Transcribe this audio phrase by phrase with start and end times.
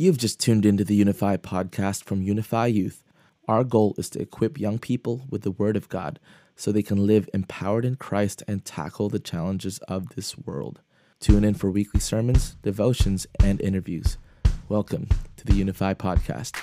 [0.00, 3.04] You've just tuned into the Unify podcast from Unify Youth.
[3.46, 6.18] Our goal is to equip young people with the Word of God
[6.56, 10.80] so they can live empowered in Christ and tackle the challenges of this world.
[11.20, 14.16] Tune in for weekly sermons, devotions, and interviews.
[14.70, 16.56] Welcome to the Unify podcast.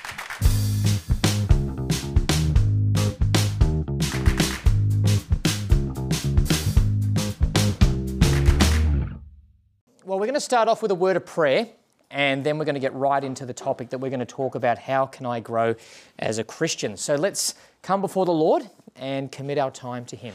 [10.04, 11.68] Well, we're going to start off with a word of prayer
[12.10, 14.56] and then we're going to get right into the topic that we're going to talk
[14.56, 15.76] about how can I grow
[16.20, 16.96] as a Christian.
[16.98, 20.34] So let's come before the Lord and commit our time to Him.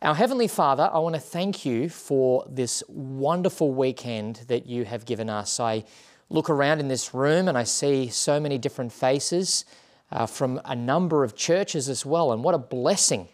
[0.00, 5.04] Our Heavenly Father, I want to thank you for this wonderful weekend that you have
[5.04, 5.60] given us.
[5.60, 5.84] I
[6.30, 9.64] look around in this room and I see so many different faces
[10.10, 13.28] uh, from a number of churches as well, and what a blessing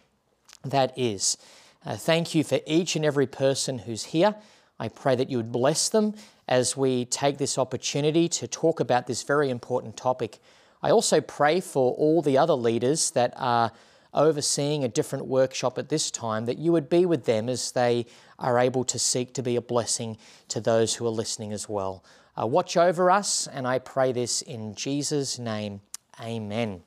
[0.63, 1.37] that is.
[1.85, 4.35] Uh, thank you for each and every person who's here.
[4.79, 6.15] I pray that you would bless them
[6.47, 10.39] as we take this opportunity to talk about this very important topic.
[10.83, 13.71] I also pray for all the other leaders that are
[14.13, 18.05] overseeing a different workshop at this time, that you would be with them as they
[18.39, 22.03] are able to seek to be a blessing to those who are listening as well.
[22.39, 25.81] Uh, watch over us, and I pray this in Jesus' name.
[26.21, 26.81] Amen.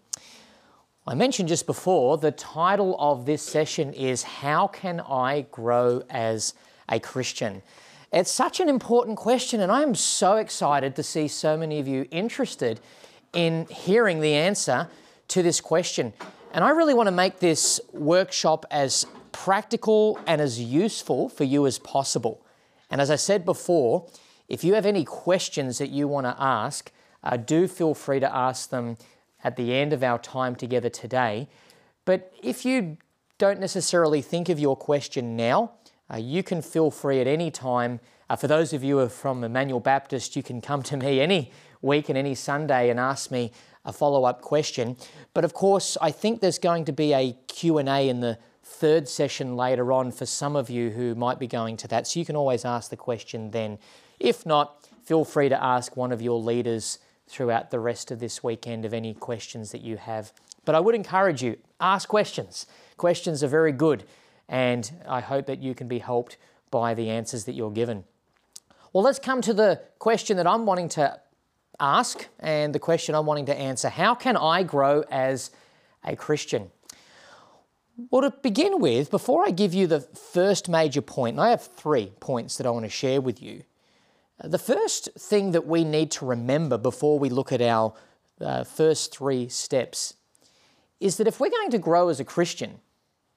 [1.06, 6.54] I mentioned just before the title of this session is How Can I Grow as
[6.88, 7.62] a Christian?
[8.10, 11.86] It's such an important question, and I am so excited to see so many of
[11.86, 12.80] you interested
[13.34, 14.88] in hearing the answer
[15.28, 16.14] to this question.
[16.52, 21.66] And I really want to make this workshop as practical and as useful for you
[21.66, 22.40] as possible.
[22.90, 24.06] And as I said before,
[24.48, 26.90] if you have any questions that you want to ask,
[27.22, 28.96] uh, do feel free to ask them
[29.44, 31.46] at the end of our time together today.
[32.06, 32.96] But if you
[33.36, 35.72] don't necessarily think of your question now,
[36.16, 38.00] you can feel free at any time.
[38.30, 41.20] Uh, for those of you who are from Emmanuel Baptist, you can come to me
[41.20, 43.52] any week and any Sunday and ask me
[43.84, 44.96] a follow-up question.
[45.34, 49.56] But of course, I think there's going to be a Q&A in the third session
[49.56, 52.06] later on for some of you who might be going to that.
[52.06, 53.78] So you can always ask the question then.
[54.20, 58.42] If not, feel free to ask one of your leaders throughout the rest of this
[58.42, 60.32] weekend of any questions that you have.
[60.64, 62.66] But I would encourage you, ask questions.
[62.96, 64.04] Questions are very good
[64.48, 66.36] and I hope that you can be helped
[66.70, 68.04] by the answers that you're given.
[68.92, 71.20] Well, let's come to the question that I'm wanting to
[71.78, 75.50] ask and the question I'm wanting to answer How can I grow as
[76.04, 76.70] a Christian?
[78.10, 81.62] Well, to begin with, before I give you the first major point, and I have
[81.62, 83.64] three points that I want to share with you.
[84.42, 87.94] The first thing that we need to remember before we look at our
[88.40, 90.14] uh, first three steps
[91.00, 92.78] is that if we're going to grow as a Christian,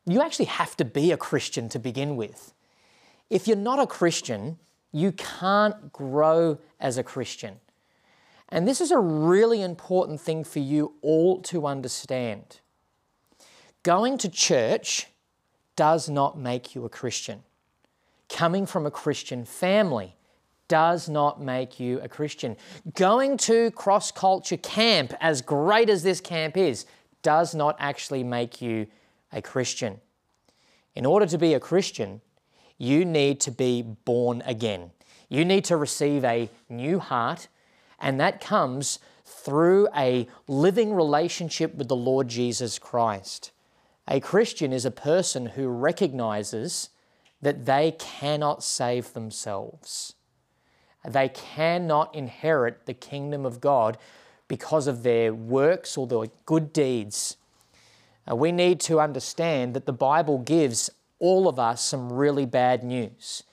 [0.05, 2.53] you actually have to be a Christian to begin with.
[3.29, 4.57] If you're not a Christian,
[4.91, 7.59] you can't grow as a Christian.
[8.49, 12.59] And this is a really important thing for you all to understand.
[13.83, 15.07] Going to church
[15.75, 17.43] does not make you a Christian.
[18.27, 20.15] Coming from a Christian family
[20.67, 22.55] does not make you a Christian.
[22.93, 26.85] Going to CrossCulture camp, as great as this camp is,
[27.23, 28.87] does not actually make you
[29.31, 29.99] a Christian.
[30.95, 32.21] In order to be a Christian,
[32.77, 34.91] you need to be born again.
[35.29, 37.47] You need to receive a new heart,
[37.99, 43.51] and that comes through a living relationship with the Lord Jesus Christ.
[44.07, 46.89] A Christian is a person who recognizes
[47.41, 50.15] that they cannot save themselves.
[51.07, 53.97] They cannot inherit the kingdom of God
[54.47, 57.37] because of their works or their good deeds.
[58.29, 60.89] Uh, we need to understand that the Bible gives
[61.19, 63.43] all of us some really bad news.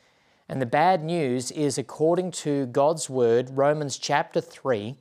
[0.48, 4.96] And the bad news is, according to God's Word, Romans chapter 3,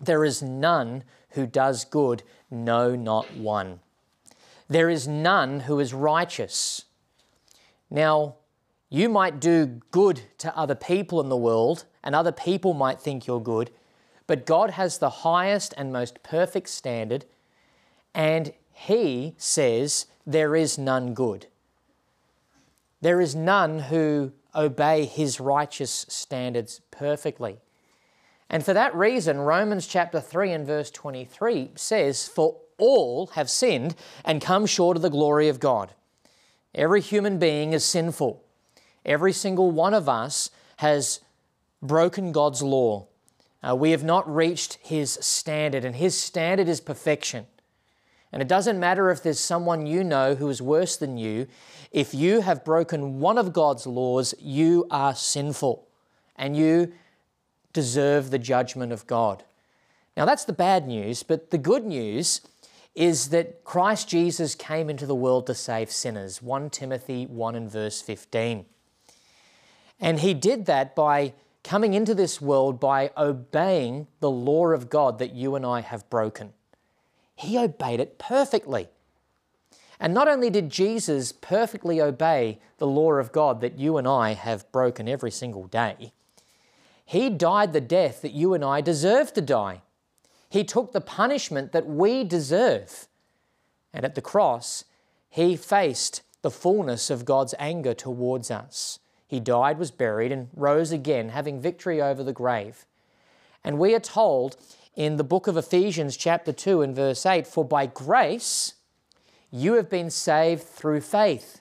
[0.00, 3.80] there is none who does good, no, not one.
[4.68, 6.84] There is none who is righteous.
[7.88, 8.36] Now,
[8.88, 13.26] you might do good to other people in the world, and other people might think
[13.26, 13.70] you're good,
[14.26, 17.24] but God has the highest and most perfect standard,
[18.14, 21.46] and he says, There is none good.
[23.00, 27.56] There is none who obey His righteous standards perfectly.
[28.50, 33.96] And for that reason, Romans chapter 3 and verse 23 says, For all have sinned
[34.26, 35.94] and come short of the glory of God.
[36.74, 38.44] Every human being is sinful.
[39.06, 41.20] Every single one of us has
[41.80, 43.06] broken God's law.
[43.66, 47.46] Uh, we have not reached His standard, and His standard is perfection.
[48.36, 51.46] And it doesn't matter if there's someone you know who is worse than you,
[51.90, 55.88] if you have broken one of God's laws, you are sinful
[56.36, 56.92] and you
[57.72, 59.44] deserve the judgment of God.
[60.18, 62.42] Now, that's the bad news, but the good news
[62.94, 66.42] is that Christ Jesus came into the world to save sinners.
[66.42, 68.66] 1 Timothy 1 and verse 15.
[69.98, 71.32] And he did that by
[71.64, 76.10] coming into this world by obeying the law of God that you and I have
[76.10, 76.52] broken.
[77.36, 78.88] He obeyed it perfectly.
[80.00, 84.32] And not only did Jesus perfectly obey the law of God that you and I
[84.34, 86.12] have broken every single day,
[87.04, 89.82] he died the death that you and I deserve to die.
[90.50, 93.06] He took the punishment that we deserve.
[93.92, 94.84] And at the cross,
[95.30, 98.98] he faced the fullness of God's anger towards us.
[99.26, 102.86] He died, was buried, and rose again, having victory over the grave.
[103.64, 104.56] And we are told
[104.96, 108.74] in the book of Ephesians, chapter 2, and verse 8 For by grace
[109.52, 111.60] you have been saved through faith,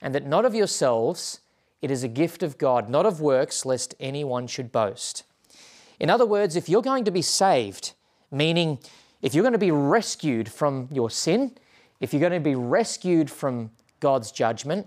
[0.00, 1.40] and that not of yourselves,
[1.82, 5.22] it is a gift of God, not of works, lest anyone should boast.
[6.00, 7.92] In other words, if you're going to be saved,
[8.30, 8.78] meaning
[9.22, 11.52] if you're going to be rescued from your sin,
[12.00, 13.70] if you're going to be rescued from
[14.00, 14.86] God's judgment,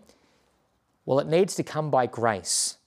[1.06, 2.77] well, it needs to come by grace.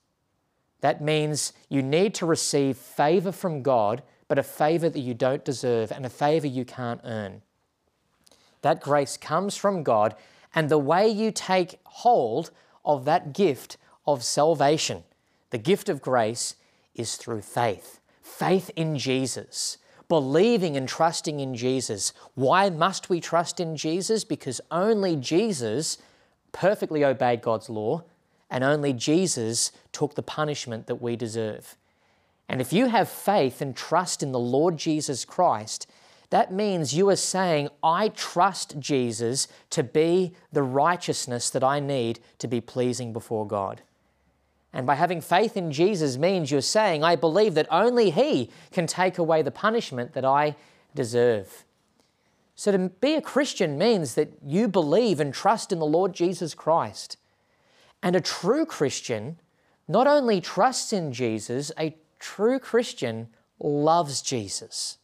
[0.80, 4.02] That means you need to receive favor from God,
[4.32, 7.42] but a favor that you don't deserve and a favor you can't earn.
[8.62, 10.14] That grace comes from God,
[10.54, 12.50] and the way you take hold
[12.82, 13.76] of that gift
[14.06, 15.04] of salvation,
[15.50, 16.56] the gift of grace,
[16.94, 18.00] is through faith.
[18.22, 19.76] Faith in Jesus
[20.08, 22.14] believing and trusting in Jesus.
[22.34, 24.24] Why must we trust in Jesus?
[24.24, 25.98] Because only Jesus
[26.52, 28.04] perfectly obeyed God's law,
[28.50, 31.76] and only Jesus took the punishment that we deserve.
[32.52, 35.86] And if you have faith and trust in the Lord Jesus Christ,
[36.28, 42.20] that means you are saying, I trust Jesus to be the righteousness that I need
[42.40, 43.80] to be pleasing before God.
[44.70, 48.86] And by having faith in Jesus means you're saying, I believe that only He can
[48.86, 50.54] take away the punishment that I
[50.94, 51.64] deserve.
[52.54, 56.52] So to be a Christian means that you believe and trust in the Lord Jesus
[56.52, 57.16] Christ.
[58.02, 59.38] And a true Christian
[59.88, 63.26] not only trusts in Jesus, a true Christian
[63.58, 64.98] loves Jesus.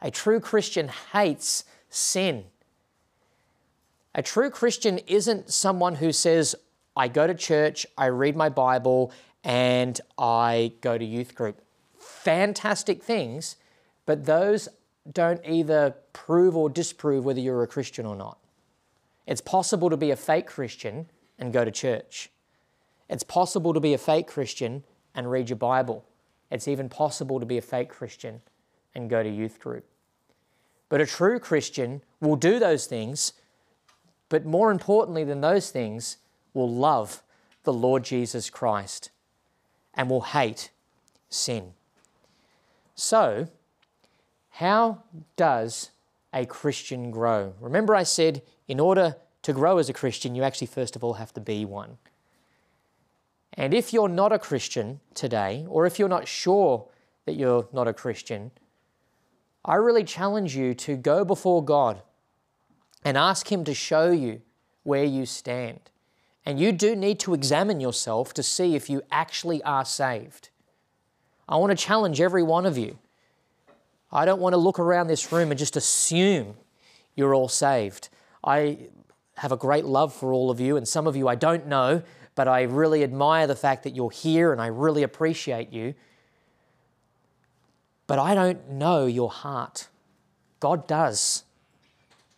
[0.00, 2.44] A true Christian hates sin.
[4.14, 6.56] A true Christian isn't someone who says,
[6.96, 9.12] I go to church, I read my Bible,
[9.44, 11.60] and I go to youth group.
[11.98, 13.56] Fantastic things,
[14.06, 14.68] but those
[15.12, 18.38] don't either prove or disprove whether you're a Christian or not.
[19.26, 22.30] It's possible to be a fake Christian and go to church.
[23.10, 24.84] It's possible to be a fake Christian
[25.14, 26.04] and read your Bible.
[26.50, 28.40] It's even possible to be a fake Christian
[28.94, 29.84] and go to youth group.
[30.88, 33.34] But a true Christian will do those things,
[34.28, 36.16] but more importantly than those things,
[36.54, 37.22] will love
[37.64, 39.10] the Lord Jesus Christ
[39.94, 40.70] and will hate
[41.28, 41.74] sin.
[42.94, 43.48] So,
[44.50, 45.02] how
[45.36, 45.90] does
[46.32, 47.54] a Christian grow?
[47.60, 51.14] Remember, I said in order to grow as a Christian, you actually first of all
[51.14, 51.98] have to be one.
[53.58, 56.86] And if you're not a Christian today, or if you're not sure
[57.26, 58.52] that you're not a Christian,
[59.64, 62.00] I really challenge you to go before God
[63.04, 64.42] and ask Him to show you
[64.84, 65.80] where you stand.
[66.46, 70.50] And you do need to examine yourself to see if you actually are saved.
[71.48, 72.96] I want to challenge every one of you.
[74.12, 76.54] I don't want to look around this room and just assume
[77.16, 78.08] you're all saved.
[78.44, 78.78] I
[79.38, 82.02] have a great love for all of you, and some of you I don't know,
[82.38, 85.94] but I really admire the fact that you're here and I really appreciate you.
[88.06, 89.88] But I don't know your heart.
[90.60, 91.42] God does.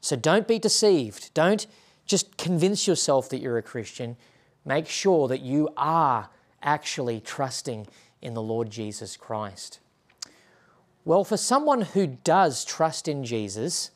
[0.00, 1.34] So don't be deceived.
[1.34, 1.66] Don't
[2.06, 4.16] just convince yourself that you're a Christian.
[4.64, 6.30] Make sure that you are
[6.62, 7.86] actually trusting
[8.22, 9.80] in the Lord Jesus Christ.
[11.04, 13.90] Well, for someone who does trust in Jesus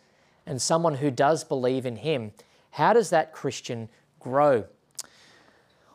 [0.44, 2.32] and someone who does believe in Him,
[2.73, 3.88] how does that Christian
[4.20, 4.66] grow?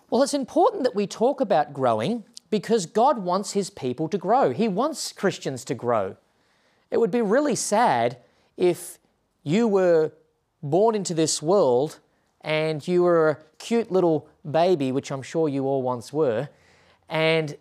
[0.09, 4.51] Well, it's important that we talk about growing because God wants His people to grow.
[4.51, 6.17] He wants Christians to grow.
[6.89, 8.17] It would be really sad
[8.57, 8.97] if
[9.43, 10.11] you were
[10.63, 11.99] born into this world
[12.41, 16.49] and you were a cute little baby, which I'm sure you all once were,
[17.07, 17.55] and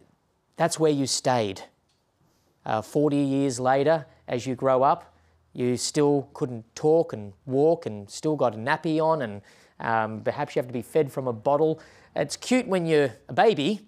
[0.57, 1.63] that's where you stayed.
[2.65, 5.15] Uh, 40 years later, as you grow up,
[5.53, 9.43] you still couldn't talk and walk and still got a nappy on, and
[9.81, 11.81] um, perhaps you have to be fed from a bottle.
[12.19, 13.81] It's cute when you're a baby,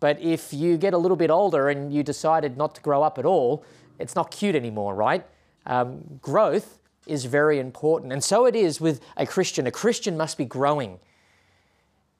[0.00, 3.18] but if you get a little bit older and you decided not to grow up
[3.18, 3.62] at all,
[3.98, 5.24] it's not cute anymore, right?
[5.66, 8.10] Um, growth is very important.
[8.10, 9.66] And so it is with a Christian.
[9.66, 10.98] A Christian must be growing.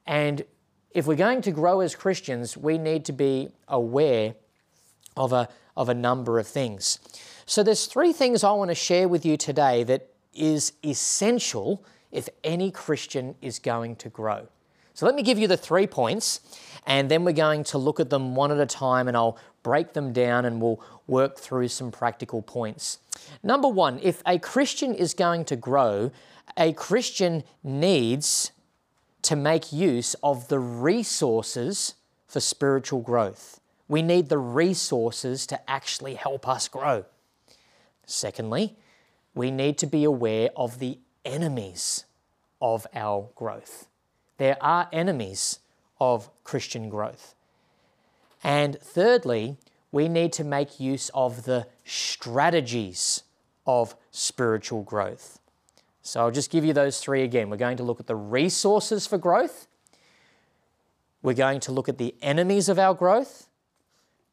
[0.07, 0.45] And
[0.91, 4.35] if we're going to grow as Christians, we need to be aware
[5.17, 6.99] of a, of a number of things.
[7.47, 12.29] So there's three things I want to share with you today that is essential if
[12.43, 14.49] any Christian is going to grow.
[14.95, 16.41] So let me give you the three points,
[16.87, 19.93] and then we're going to look at them one at a time, and I'll break
[19.95, 22.99] them down and we'll work through some practical points.
[23.43, 26.13] Number one, if a Christian is going to grow,
[26.57, 28.53] a Christian needs
[29.23, 31.95] to make use of the resources
[32.29, 33.61] for spiritual growth.
[33.89, 37.07] We need the resources to actually help us grow.
[38.07, 38.77] Secondly,
[39.35, 42.05] we need to be aware of the enemies
[42.61, 43.89] of our growth.
[44.39, 45.61] There are enemies
[46.01, 47.35] of Christian growth.
[48.43, 49.57] And thirdly,
[49.93, 53.23] we need to make use of the strategies
[53.67, 55.39] of spiritual growth.
[56.03, 57.49] So I'll just give you those three again.
[57.49, 59.67] We're going to look at the resources for growth,
[61.23, 63.49] we're going to look at the enemies of our growth,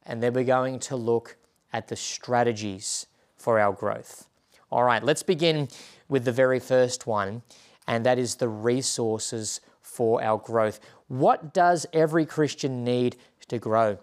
[0.05, 1.37] and then we're going to look
[1.71, 4.27] at the strategies for our growth.
[4.69, 5.69] All right, let's begin
[6.09, 7.43] with the very first one,
[7.87, 10.79] and that is the resources for our growth.
[11.07, 13.17] What does every Christian need
[13.49, 13.97] to grow?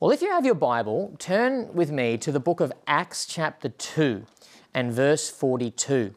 [0.00, 3.68] Well, if you have your Bible, turn with me to the book of Acts, chapter
[3.68, 4.24] 2,
[4.74, 6.14] and verse 42.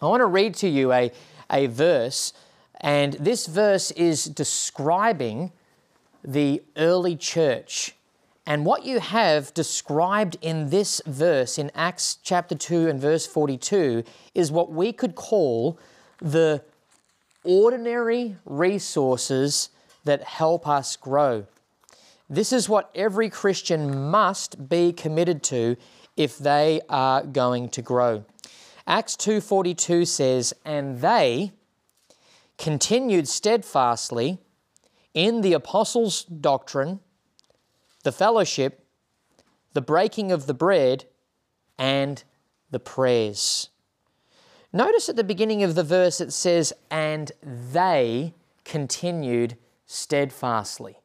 [0.00, 1.12] I want to read to you a,
[1.50, 2.32] a verse,
[2.80, 5.52] and this verse is describing
[6.24, 7.94] the early church.
[8.46, 14.04] And what you have described in this verse, in Acts chapter 2 and verse 42,
[14.34, 15.78] is what we could call
[16.20, 16.62] the
[17.48, 19.70] ordinary resources
[20.04, 21.46] that help us grow.
[22.28, 25.76] This is what every Christian must be committed to
[26.14, 28.26] if they are going to grow.
[28.86, 31.52] Acts 2:42 says, "And they
[32.58, 34.38] continued steadfastly
[35.14, 37.00] in the apostles' doctrine,
[38.02, 38.84] the fellowship,
[39.72, 41.06] the breaking of the bread,
[41.78, 42.22] and
[42.70, 43.70] the prayers."
[44.72, 48.34] Notice at the beginning of the verse it says, "And they
[48.64, 49.56] continued
[49.86, 51.00] steadfastly."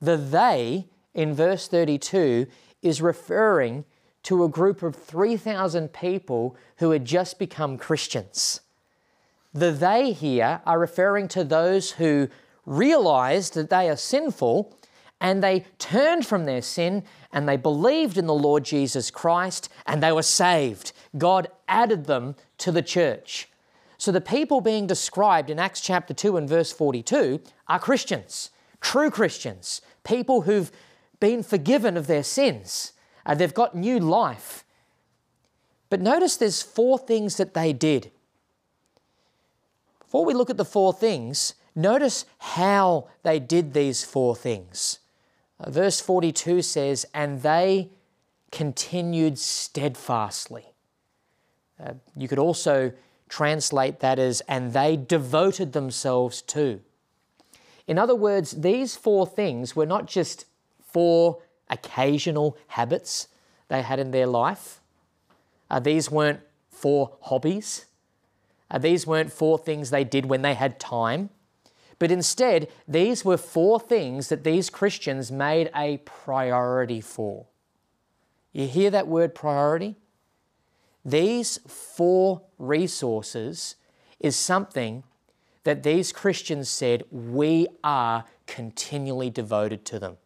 [0.00, 2.46] The they in verse 32
[2.80, 3.84] is referring
[4.22, 8.60] to a group of 3,000 people who had just become Christians.
[9.52, 12.28] The they here are referring to those who
[12.64, 14.74] realized that they are sinful
[15.20, 20.02] and they turned from their sin and they believed in the Lord Jesus Christ and
[20.02, 20.92] they were saved.
[21.16, 23.48] God added them to the church.
[23.96, 29.10] So the people being described in Acts chapter 2 and verse 42 are Christians, true
[29.10, 30.70] Christians, people who've
[31.18, 32.92] been forgiven of their sins
[33.28, 34.64] uh, they've got new life.
[35.90, 38.10] But notice there's four things that they did.
[40.00, 44.98] Before we look at the four things, notice how they did these four things.
[45.66, 47.90] Verse 42 says, And they
[48.50, 50.66] continued steadfastly.
[51.82, 52.92] Uh, you could also
[53.28, 56.80] translate that as, And they devoted themselves to.
[57.86, 60.44] In other words, these four things were not just
[60.80, 63.28] four occasional habits
[63.68, 64.80] they had in their life.
[65.70, 67.86] Uh, these weren't four hobbies.
[68.70, 71.30] Uh, these weren't four things they did when they had time.
[71.98, 77.46] But instead, these were four things that these Christians made a priority for.
[78.52, 79.96] You hear that word priority?
[81.04, 83.76] These four resources
[84.20, 85.04] is something
[85.64, 90.16] that these Christians said we are continually devoted to them.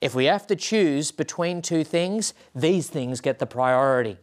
[0.00, 4.18] If we have to choose between two things, these things get the priority.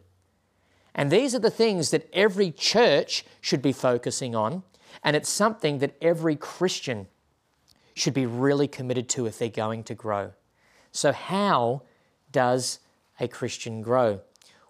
[0.93, 4.63] And these are the things that every church should be focusing on,
[5.03, 7.07] and it's something that every Christian
[7.93, 10.31] should be really committed to if they're going to grow.
[10.91, 11.83] So, how
[12.31, 12.79] does
[13.19, 14.21] a Christian grow?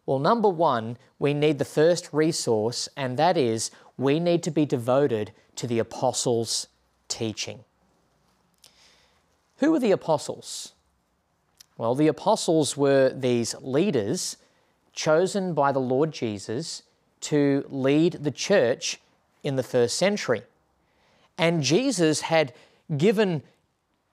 [0.06, 4.66] Well, number one, we need the first resource, and that is we need to be
[4.66, 6.68] devoted to the apostles'
[7.08, 7.63] teaching.
[9.58, 10.74] Who are the apostles?
[11.78, 14.38] Well, the apostles were these leaders
[14.94, 16.84] chosen by the Lord Jesus
[17.22, 19.00] to lead the church
[19.44, 20.44] in the first century.
[21.38, 22.54] And Jesus had
[22.96, 23.44] given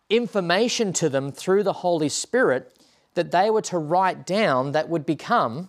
[0.08, 2.74] information to them through the Holy Spirit
[3.14, 5.68] that they were to write down that would become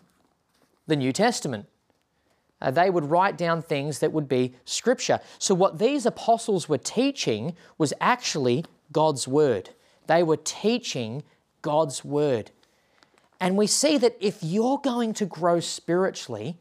[0.87, 1.65] the New Testament.
[2.61, 5.19] Uh, they would write down things that would be Scripture.
[5.37, 9.69] So, what these apostles were teaching was actually God's Word.
[10.07, 11.23] They were teaching
[11.61, 12.51] God's Word.
[13.39, 16.57] And we see that if you're going to grow spiritually,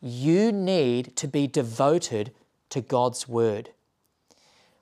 [0.00, 2.32] you need to be devoted
[2.70, 3.70] to God's Word.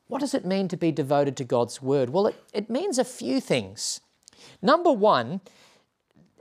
[0.06, 2.10] What does it mean to be devoted to God's Word?
[2.10, 4.00] Well, it, it means a few things.
[4.62, 5.40] Number one,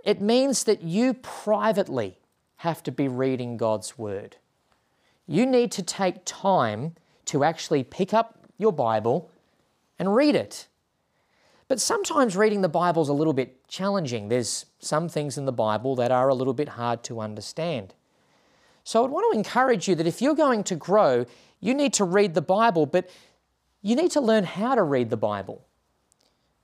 [0.04, 2.18] it means that you privately
[2.58, 4.38] have to be reading God's Word.
[5.28, 9.30] You need to take time to actually pick up your Bible
[10.00, 10.68] and read it.
[11.68, 14.30] But sometimes reading the Bible is a little bit challenging.
[14.30, 17.94] There's some things in the Bible that are a little bit hard to understand.
[18.88, 21.26] So I'd want to encourage you that if you're going to grow,
[21.60, 23.10] you need to read the Bible, but
[23.82, 25.66] you need to learn how to read the Bible.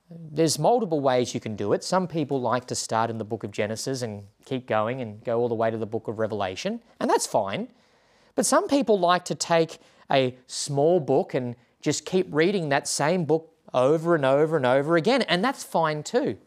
[0.08, 1.84] There's multiple ways you can do it.
[1.84, 5.38] Some people like to start in the book of Genesis and keep going and go
[5.38, 7.68] all the way to the book of Revelation, and that's fine.
[8.36, 9.76] But some people like to take
[10.10, 14.96] a small book and just keep reading that same book over and over and over
[14.96, 16.38] again, and that's fine too.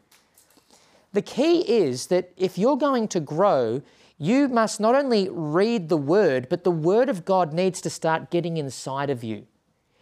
[1.13, 3.83] The key is that if you're going to grow,
[4.17, 8.31] you must not only read the Word, but the Word of God needs to start
[8.31, 9.45] getting inside of you.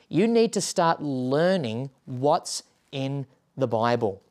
[0.08, 3.26] You need to start learning what's in
[3.58, 4.22] the Bible.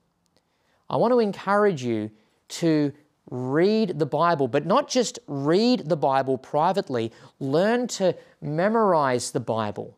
[0.89, 2.11] I want to encourage you
[2.49, 2.93] to
[3.31, 9.97] read the Bible, but not just read the Bible privately, learn to memorize the Bible.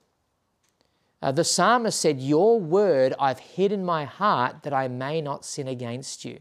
[1.23, 5.45] Uh, the psalmist said, Your word I've hid in my heart that I may not
[5.45, 6.41] sin against you.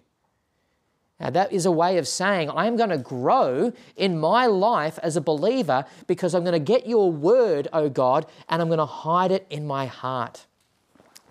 [1.20, 5.16] Now, that is a way of saying, I'm going to grow in my life as
[5.16, 8.86] a believer because I'm going to get your word, O God, and I'm going to
[8.86, 10.46] hide it in my heart.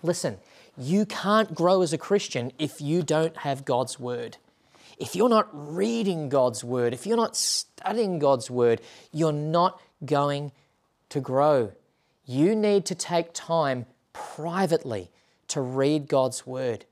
[0.01, 0.37] Listen,
[0.77, 4.37] you can't grow as a Christian if you don't have God's word.
[4.97, 10.51] If you're not reading God's word, if you're not studying God's word, you're not going
[11.09, 11.73] to grow.
[12.25, 15.11] You need to take time privately
[15.49, 16.85] to read God's word.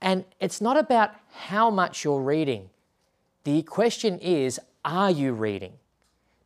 [0.00, 2.70] And it's not about how much you're reading.
[3.44, 5.74] The question is, are you reading?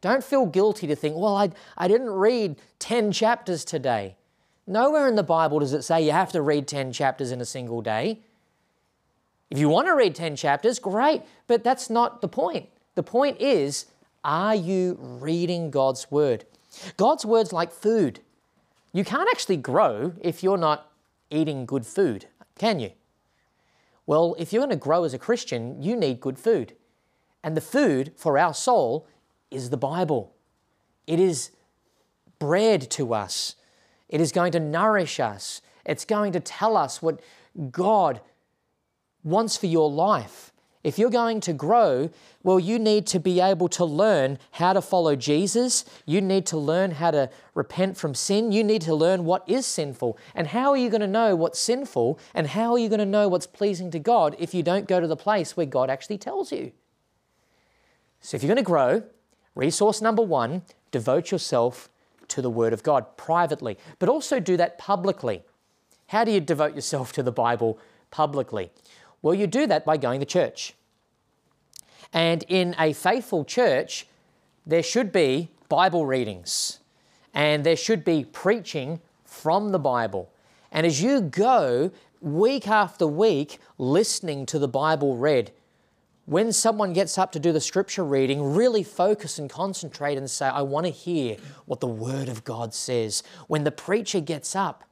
[0.01, 4.17] Don't feel guilty to think, well, I, I didn't read 10 chapters today.
[4.67, 7.45] Nowhere in the Bible does it say you have to read 10 chapters in a
[7.45, 8.21] single day.
[9.51, 12.69] If you want to read 10 chapters, great, but that's not the point.
[12.95, 13.87] The point is,
[14.25, 16.45] are you reading God's Word?
[16.97, 18.21] God's Word's like food.
[18.93, 20.91] You can't actually grow if you're not
[21.31, 22.27] eating good food,
[22.59, 22.93] can you?
[24.13, 26.75] Well, if you're going to grow as a Christian, you need good food.
[27.43, 29.07] And the food for our soul
[29.51, 30.35] is the Bible.
[31.07, 31.53] It is
[32.39, 33.57] bread to us,
[34.11, 37.21] it is going to nourish us, it's going to tell us what
[37.71, 38.21] God
[39.25, 40.52] wants for your life.
[40.85, 42.11] If you're going to grow,
[42.43, 45.85] well, you need to be able to learn how to follow Jesus.
[46.07, 48.51] You need to learn how to repent from sin.
[48.51, 50.19] You need to learn what is sinful.
[50.35, 53.07] And how are you going to know what's sinful and how are you going to
[53.07, 56.19] know what's pleasing to God if you don't go to the place where God actually
[56.19, 56.73] tells you?
[58.21, 59.05] So, if you're going to grow,
[59.55, 61.89] resource number one, devote yourself
[62.29, 65.43] to the Word of God privately, but also do that publicly.
[66.07, 67.79] How do you devote yourself to the Bible
[68.11, 68.71] publicly?
[69.23, 70.75] Well, you do that by going to church.
[72.13, 74.07] And in a faithful church,
[74.67, 76.81] there should be Bible readings
[77.33, 80.31] and there should be preaching from the Bible.
[80.71, 85.53] And as you go week after week listening to the Bible read,
[86.27, 90.47] when someone gets up to do the scripture reading, really focus and concentrate and say,
[90.47, 93.23] I want to hear what the Word of God says.
[93.49, 94.85] When the preacher gets up,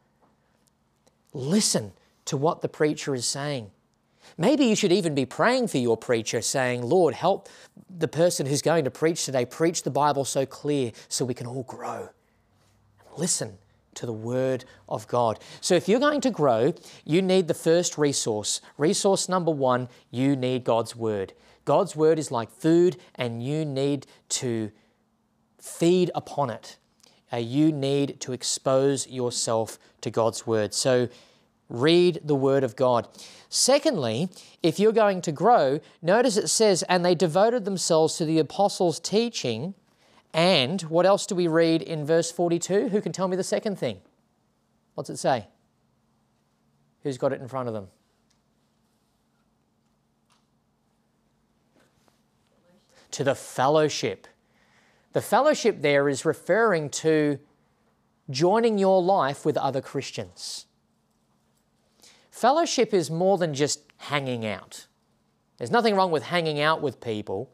[1.33, 1.93] listen
[2.25, 3.71] to what the preacher is saying.
[4.39, 7.49] Maybe you should even be praying for your preacher, saying, Lord, help
[7.89, 11.47] the person who's going to preach today preach the Bible so clear so we can
[11.47, 12.09] all grow.
[13.17, 13.59] Listen
[13.95, 15.39] to the Word of God.
[15.61, 16.73] So, if you're going to grow,
[17.05, 18.61] you need the first resource.
[18.79, 21.33] Resource number one, you need God's Word.
[21.65, 24.71] God's Word is like food, and you need to
[25.59, 26.79] feed upon it.
[27.33, 30.73] Uh, you need to expose yourself to God's Word.
[30.73, 31.09] So,
[31.71, 33.09] read the Word of God.
[33.49, 34.29] Secondly,
[34.63, 39.01] if you're going to grow, notice it says, and they devoted themselves to the apostles'
[39.01, 39.75] teaching.
[40.35, 42.89] And what else do we read in verse 42?
[42.89, 44.01] Who can tell me the second thing?
[44.95, 45.47] What's it say?
[47.03, 47.89] Who's got it in front of them?
[53.13, 54.29] To the fellowship.
[55.13, 57.41] The fellowship there is referring to
[58.29, 60.67] joining your life with other Christians.
[62.41, 64.87] Fellowship is more than just hanging out.
[65.59, 67.51] There's nothing wrong with hanging out with people,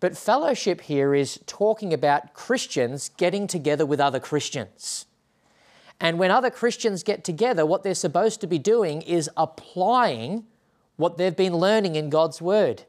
[0.00, 5.06] but fellowship here is talking about Christians getting together with other Christians.
[6.00, 10.46] And when other Christians get together, what they're supposed to be doing is applying
[10.96, 12.82] what they've been learning in God's Word.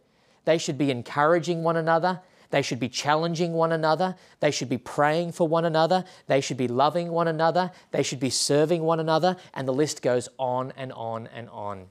[0.46, 2.22] They should be encouraging one another.
[2.50, 4.16] They should be challenging one another.
[4.40, 6.06] They should be praying for one another.
[6.28, 7.72] They should be loving one another.
[7.92, 9.38] They should be serving one another.
[9.54, 11.88] And the list goes on and on and on.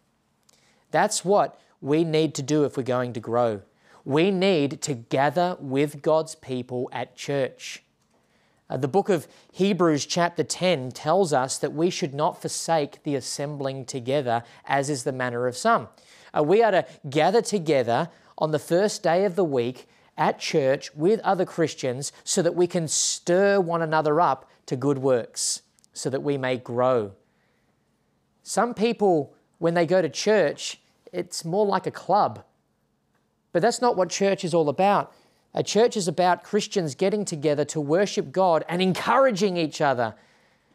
[0.91, 3.63] That's what we need to do if we're going to grow.
[4.05, 7.83] We need to gather with God's people at church.
[8.69, 13.15] Uh, the book of Hebrews, chapter 10, tells us that we should not forsake the
[13.15, 15.89] assembling together, as is the manner of some.
[16.37, 20.95] Uh, we are to gather together on the first day of the week at church
[20.95, 26.11] with other Christians so that we can stir one another up to good works, so
[26.11, 27.13] that we may grow.
[28.43, 30.81] Some people, when they go to church,
[31.13, 32.45] it's more like a club.
[33.53, 35.13] But that's not what church is all about.
[35.55, 40.15] A church is about Christians getting together to worship God and encouraging each other,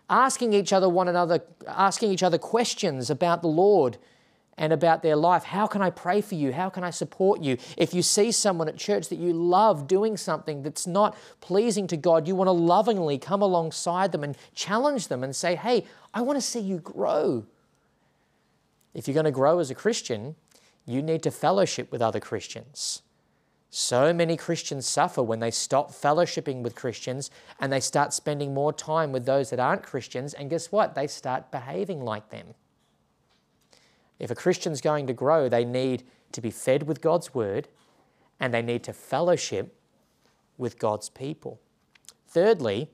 [0.10, 3.97] asking each other one another, asking each other questions about the Lord
[4.58, 5.44] and about their life.
[5.44, 6.52] How can I pray for you?
[6.52, 7.58] How can I support you?
[7.78, 11.98] If you see someone at church that you love doing something that's not pleasing to
[11.98, 16.22] God, you want to lovingly come alongside them and challenge them and say, Hey, I
[16.22, 17.46] want to see you grow.
[18.94, 20.36] If you're going to grow as a Christian,
[20.86, 23.02] you need to fellowship with other Christians.
[23.74, 28.74] So many Christians suffer when they stop fellowshipping with Christians and they start spending more
[28.74, 30.94] time with those that aren't Christians, and guess what?
[30.94, 32.48] They start behaving like them.
[34.22, 36.04] If a Christian's going to grow, they need
[36.34, 37.68] to be fed with God's word
[38.40, 39.76] and they need to fellowship
[40.60, 41.60] with God's people.
[42.28, 42.92] Thirdly,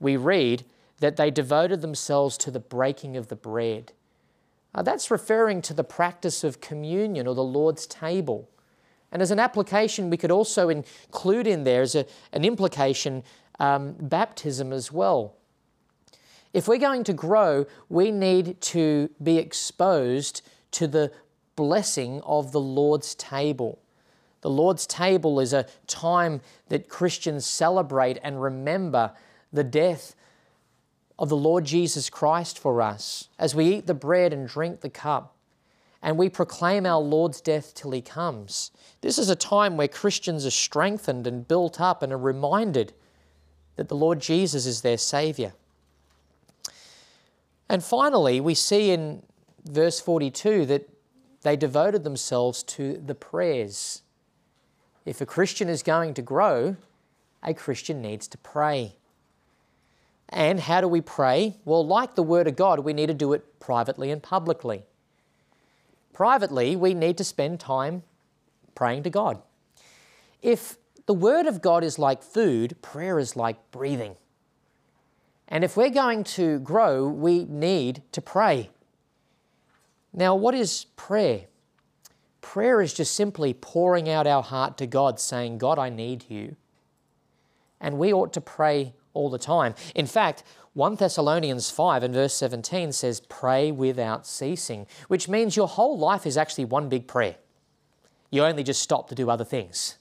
[0.00, 0.64] we read
[1.00, 3.92] that they devoted themselves to the breaking of the bread.
[4.74, 8.48] Uh, that's referring to the practice of communion or the Lord's table.
[9.12, 13.22] And as an application, we could also include in there as a, an implication
[13.58, 15.34] um, baptism as well.
[16.54, 20.40] If we're going to grow, we need to be exposed
[20.72, 21.12] to the
[21.56, 23.78] blessing of the Lord's table.
[24.40, 29.12] The Lord's table is a time that Christians celebrate and remember
[29.52, 30.14] the death
[31.18, 34.88] of the Lord Jesus Christ for us as we eat the bread and drink the
[34.88, 35.36] cup
[36.02, 38.70] and we proclaim our Lord's death till he comes.
[39.02, 42.94] This is a time where Christians are strengthened and built up and are reminded
[43.76, 45.52] that the Lord Jesus is their Saviour.
[47.68, 49.22] And finally, we see in
[49.64, 50.88] verse 42 that
[51.42, 54.02] they devoted themselves to the prayers.
[55.04, 56.76] If a Christian is going to grow,
[57.42, 58.96] a Christian needs to pray.
[60.28, 61.56] And how do we pray?
[61.64, 64.84] Well, like the Word of God, we need to do it privately and publicly.
[66.12, 68.02] Privately, we need to spend time
[68.74, 69.40] praying to God.
[70.42, 74.16] If the Word of God is like food, prayer is like breathing.
[75.48, 78.70] And if we're going to grow, we need to pray.
[80.12, 81.46] Now, what is prayer?
[82.40, 86.56] Prayer is just simply pouring out our heart to God, saying, God, I need you.
[87.80, 89.74] And we ought to pray all the time.
[89.94, 90.42] In fact,
[90.74, 96.26] 1 Thessalonians 5 and verse 17 says, Pray without ceasing, which means your whole life
[96.26, 97.36] is actually one big prayer.
[98.30, 99.98] You only just stop to do other things.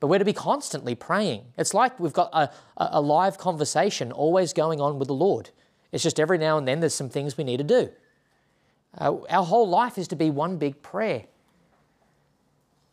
[0.00, 1.44] But we're to be constantly praying.
[1.56, 5.50] It's like we've got a, a live conversation always going on with the Lord.
[5.92, 7.90] It's just every now and then there's some things we need to do.
[8.98, 11.24] Uh, our whole life is to be one big prayer.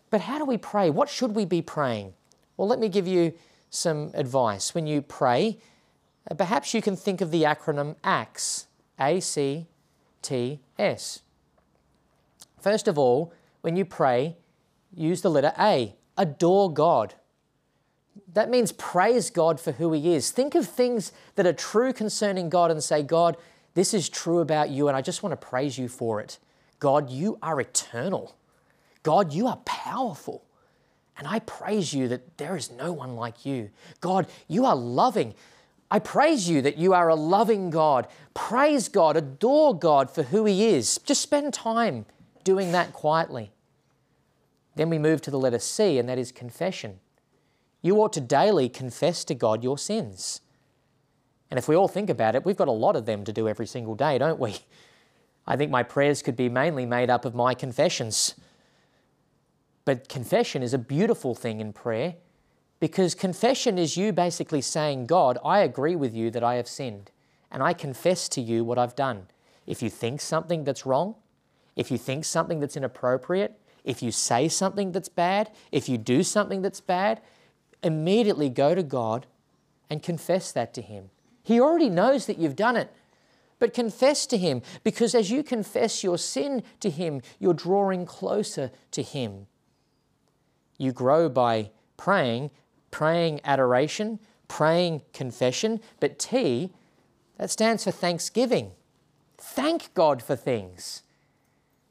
[0.09, 0.89] But how do we pray?
[0.89, 2.13] What should we be praying?
[2.57, 3.33] Well, let me give you
[3.69, 4.75] some advice.
[4.75, 5.57] When you pray,
[6.29, 8.67] uh, perhaps you can think of the acronym ACTS,
[8.99, 9.67] A C
[10.21, 11.21] T S.
[12.61, 14.37] First of all, when you pray,
[14.95, 17.15] use the letter A, adore God.
[18.31, 20.31] That means praise God for who He is.
[20.31, 23.35] Think of things that are true concerning God and say, God,
[23.73, 26.38] this is true about you, and I just want to praise you for it.
[26.79, 28.36] God, you are eternal.
[29.01, 30.43] God, you are powerful.
[31.17, 33.69] And I praise you that there is no one like you.
[34.01, 35.33] God, you are loving.
[35.89, 38.07] I praise you that you are a loving God.
[38.33, 40.99] Praise God, adore God for who He is.
[41.05, 42.05] Just spend time
[42.43, 43.51] doing that quietly.
[44.75, 46.99] Then we move to the letter C, and that is confession.
[47.81, 50.41] You ought to daily confess to God your sins.
[51.49, 53.47] And if we all think about it, we've got a lot of them to do
[53.47, 54.58] every single day, don't we?
[55.47, 58.36] I think my prayers could be mainly made up of my confessions.
[59.86, 62.15] But confession is a beautiful thing in prayer
[62.79, 67.12] because confession is you basically saying, God, I agree with you that I have sinned
[67.51, 69.27] and I confess to you what I've done.
[69.67, 71.15] If you think something that's wrong,
[71.75, 76.23] if you think something that's inappropriate, if you say something that's bad, if you do
[76.23, 77.21] something that's bad,
[77.84, 79.27] immediately go to God
[79.89, 81.10] and confess that to Him.
[81.43, 82.91] He already knows that you've done it.
[83.60, 88.71] But confess to Him, because as you confess your sin to Him, you're drawing closer
[88.91, 89.47] to Him.
[90.77, 92.51] You grow by praying,
[92.91, 96.71] praying adoration, praying confession, but T,
[97.38, 98.71] that stands for thanksgiving.
[99.38, 101.03] Thank God for things.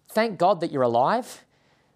[0.08, 1.44] Thank God that you're alive.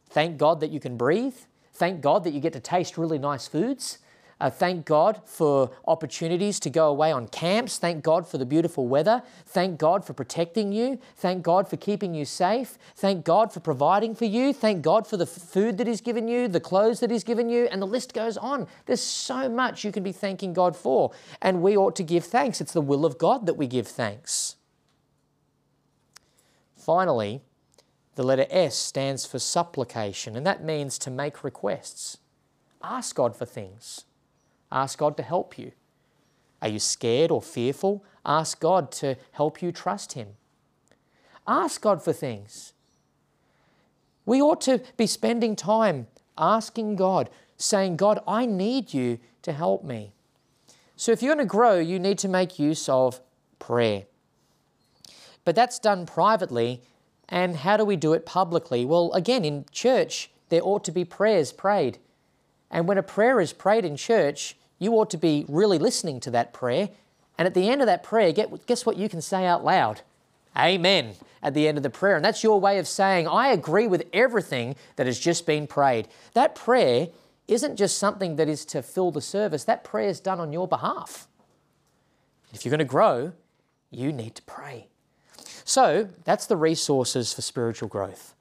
[0.08, 1.36] Thank God that you can breathe.
[1.74, 3.98] Thank God that you get to taste really nice foods.
[4.38, 7.78] Uh, thank God for opportunities to go away on camps.
[7.78, 9.22] Thank God for the beautiful weather.
[9.46, 11.00] Thank God for protecting you.
[11.16, 12.76] Thank God for keeping you safe.
[12.96, 14.52] Thank God for providing for you.
[14.52, 17.64] Thank God for the food that He's given you, the clothes that He's given you,
[17.70, 18.66] and the list goes on.
[18.84, 22.60] There's so much you can be thanking God for, and we ought to give thanks.
[22.60, 24.56] It's the will of God that we give thanks.
[26.76, 27.40] Finally,
[28.16, 32.18] the letter S stands for supplication, and that means to make requests.
[32.82, 34.05] Ask God for things.
[34.76, 35.72] Ask God to help you.
[36.60, 38.04] Are you scared or fearful?
[38.26, 40.28] Ask God to help you trust Him.
[41.48, 42.74] Ask God for things.
[44.26, 49.82] We ought to be spending time asking God, saying, God, I need you to help
[49.82, 50.12] me.
[50.94, 53.22] So if you're going to grow, you need to make use of
[53.58, 54.02] prayer.
[55.46, 56.82] But that's done privately.
[57.30, 58.84] And how do we do it publicly?
[58.84, 61.96] Well, again, in church, there ought to be prayers prayed.
[62.70, 66.30] And when a prayer is prayed in church, you ought to be really listening to
[66.32, 66.90] that prayer.
[67.38, 70.02] And at the end of that prayer, guess what you can say out loud?
[70.56, 71.14] Amen
[71.46, 72.16] at the end of the prayer.
[72.16, 76.08] And that's your way of saying, I agree with everything that has just been prayed.
[76.34, 77.08] That prayer
[77.46, 80.66] isn't just something that is to fill the service, that prayer is done on your
[80.66, 81.28] behalf.
[82.52, 83.32] If you're going to grow,
[83.92, 84.88] you need to pray.
[85.64, 88.34] So that's the resources for spiritual growth.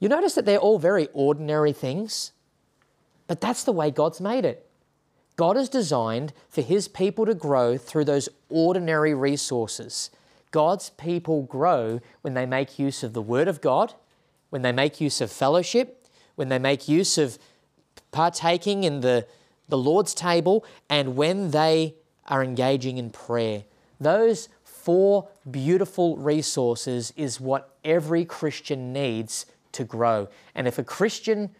[0.00, 2.32] You notice that they're all very ordinary things,
[3.28, 4.68] but that's the way God's made it.
[5.36, 10.10] God is designed for His people to grow through those ordinary resources.
[10.50, 13.94] God's people grow when they make use of the Word of God,
[14.50, 17.38] when they make use of fellowship, when they make use of
[18.10, 19.26] partaking in the,
[19.68, 21.94] the Lord's table, and when they
[22.26, 23.64] are engaging in prayer.
[23.98, 30.28] Those four beautiful resources is what every Christian needs to grow.
[30.54, 31.50] And if a Christian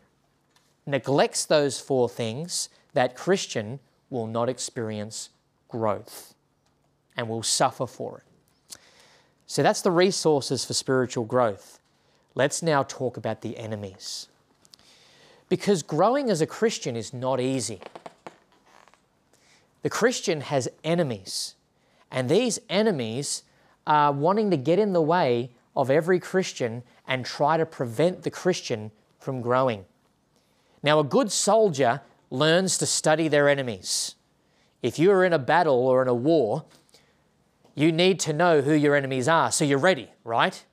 [0.86, 5.30] neglects those four things, that Christian will not experience
[5.68, 6.34] growth
[7.16, 8.76] and will suffer for it.
[9.46, 11.78] So that's the resources for spiritual growth.
[12.34, 14.28] Let's now talk about the enemies.
[15.48, 17.80] Because growing as a Christian is not easy.
[19.82, 21.54] The Christian has enemies,
[22.10, 23.42] and these enemies
[23.86, 28.30] are wanting to get in the way of every Christian and try to prevent the
[28.30, 29.84] Christian from growing.
[30.82, 32.00] Now, a good soldier
[32.32, 34.14] learns to study their enemies.
[34.80, 36.64] If you are in a battle or in a war,
[37.74, 40.64] you need to know who your enemies are so you're ready, right?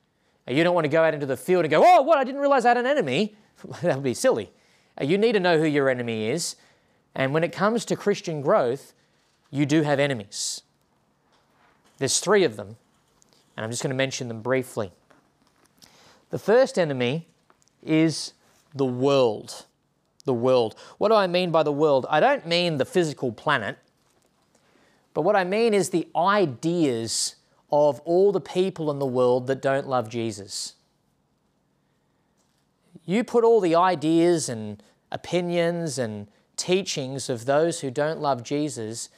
[0.48, 2.24] And You don't want to go out into the field and go, oh, what, I
[2.24, 3.36] didn't realize I had an enemy.
[3.82, 4.52] that would be silly.
[5.00, 6.56] Uh, you need to know who your enemy is.
[7.14, 8.94] And when it comes to Christian growth,
[9.52, 10.62] you do have enemies.
[11.98, 12.78] There's three of them,
[13.58, 14.94] and I'm just going to mention them briefly.
[16.30, 17.28] The first enemy
[17.84, 18.34] is
[18.74, 19.66] the world
[20.30, 20.76] the world.
[21.00, 22.06] What do I mean by the world?
[22.08, 23.80] I don't mean the physical planet,
[25.16, 27.36] but what I mean is the ideas
[27.72, 30.76] of all the people in the world that don't love Jesus.
[33.06, 39.10] You put all the ideas and opinions and teachings of those who don't love Jesus,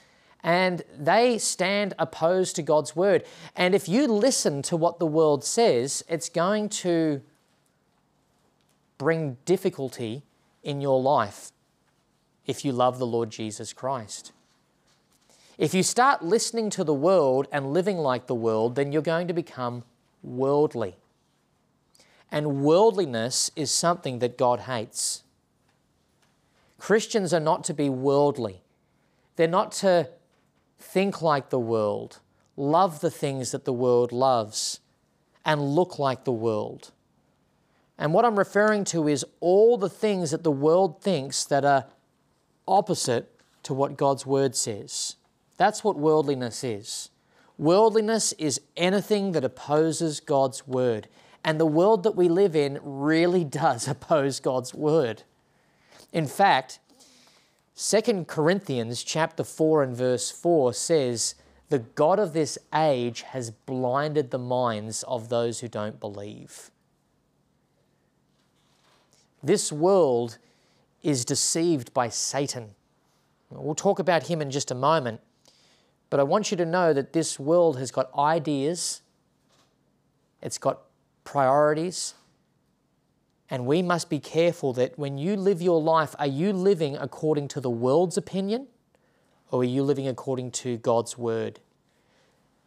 [0.41, 3.25] and they stand opposed to God's word.
[3.53, 7.21] And if you listen to what the world says, it's going to
[8.97, 10.23] bring difficulty
[10.63, 11.51] in your life
[12.45, 14.31] if you love the Lord Jesus Christ.
[15.57, 19.27] If you start listening to the world and living like the world, then you're going
[19.27, 19.83] to become
[20.23, 20.95] worldly.
[22.31, 25.23] And worldliness is something that God hates.
[26.79, 28.63] Christians are not to be worldly.
[29.35, 30.09] They're not to
[30.79, 32.19] think like the world,
[32.57, 34.79] love the things that the world loves,
[35.45, 36.91] and look like the world.
[38.01, 41.85] And what I'm referring to is all the things that the world thinks that are
[42.67, 45.17] opposite to what God's word says.
[45.57, 47.11] That's what worldliness is.
[47.59, 51.09] Worldliness is anything that opposes God's word.
[51.43, 55.21] And the world that we live in really does oppose God's word.
[56.11, 56.79] In fact,
[57.77, 61.35] 2 Corinthians chapter 4 and verse 4 says,
[61.69, 66.71] "The god of this age has blinded the minds of those who don't believe."
[69.43, 70.37] This world
[71.01, 72.75] is deceived by Satan.
[73.49, 75.19] We'll talk about him in just a moment,
[76.09, 79.01] but I want you to know that this world has got ideas,
[80.41, 80.81] it's got
[81.23, 82.13] priorities,
[83.49, 87.49] and we must be careful that when you live your life, are you living according
[87.49, 88.67] to the world's opinion
[89.51, 91.59] or are you living according to God's word?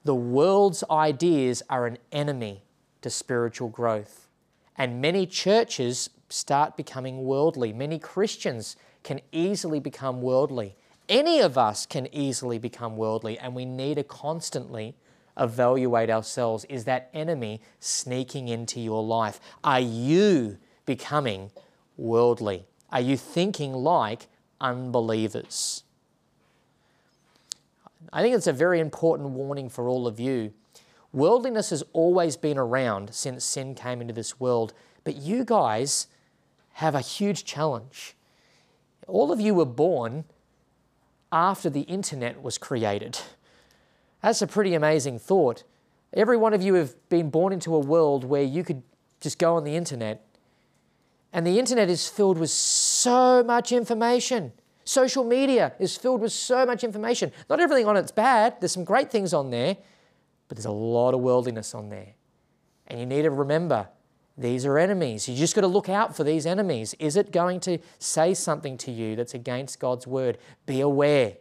[0.05, 2.65] The world's ideas are an enemy
[3.01, 4.29] to spiritual growth.
[4.77, 7.73] And many churches start becoming worldly.
[7.73, 10.75] Many Christians can easily become worldly.
[11.09, 14.97] Any of us can easily become worldly, and we need to constantly
[15.39, 16.65] evaluate ourselves.
[16.65, 19.39] Is that enemy sneaking into your life?
[19.63, 21.51] Are you becoming
[21.97, 22.65] worldly?
[22.91, 24.27] Are you thinking like
[24.61, 25.85] unbelievers?
[28.13, 30.53] I think it's a very important warning for all of you.
[31.13, 34.73] Worldliness has always been around since sin came into this world,
[35.05, 36.09] but you guys
[36.75, 38.17] have a huge challenge.
[39.07, 40.25] All of you were born
[41.31, 43.19] after the internet was created.
[44.23, 45.65] That's a pretty amazing thought.
[46.13, 48.83] Every one of you have been born into a world where you could
[49.21, 50.27] just go on the internet,
[51.33, 54.53] and the internet is filled with so much information.
[54.85, 57.33] Social media is filled with so much information.
[57.49, 59.77] Not everything on it's bad, there's some great things on there,
[60.49, 62.15] but there's a lot of worldliness on there.
[62.87, 63.89] And you need to remember
[64.37, 65.29] these are enemies.
[65.29, 66.95] You just got to look out for these enemies.
[66.99, 70.39] Is it going to say something to you that's against God's word?
[70.67, 71.35] Be aware.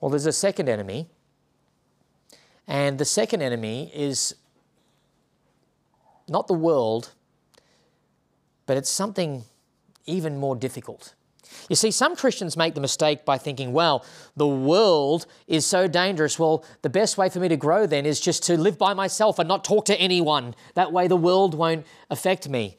[0.00, 1.08] Well, there's a second enemy.
[2.66, 4.34] And the second enemy is
[6.26, 7.12] not the world,
[8.64, 9.44] but it's something
[10.06, 11.14] even more difficult.
[11.68, 14.04] You see, some Christians make the mistake by thinking, well,
[14.36, 16.38] the world is so dangerous.
[16.38, 19.38] Well, the best way for me to grow then is just to live by myself
[19.38, 20.54] and not talk to anyone.
[20.74, 22.76] That way the world won't affect me.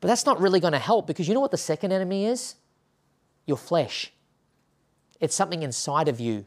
[0.00, 2.54] But that's not really going to help because you know what the second enemy is?
[3.46, 4.12] Your flesh.
[5.20, 6.44] It's something inside of you.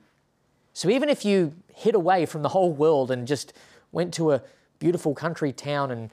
[0.73, 3.53] So even if you hid away from the whole world and just
[3.91, 4.41] went to a
[4.79, 6.09] beautiful country town and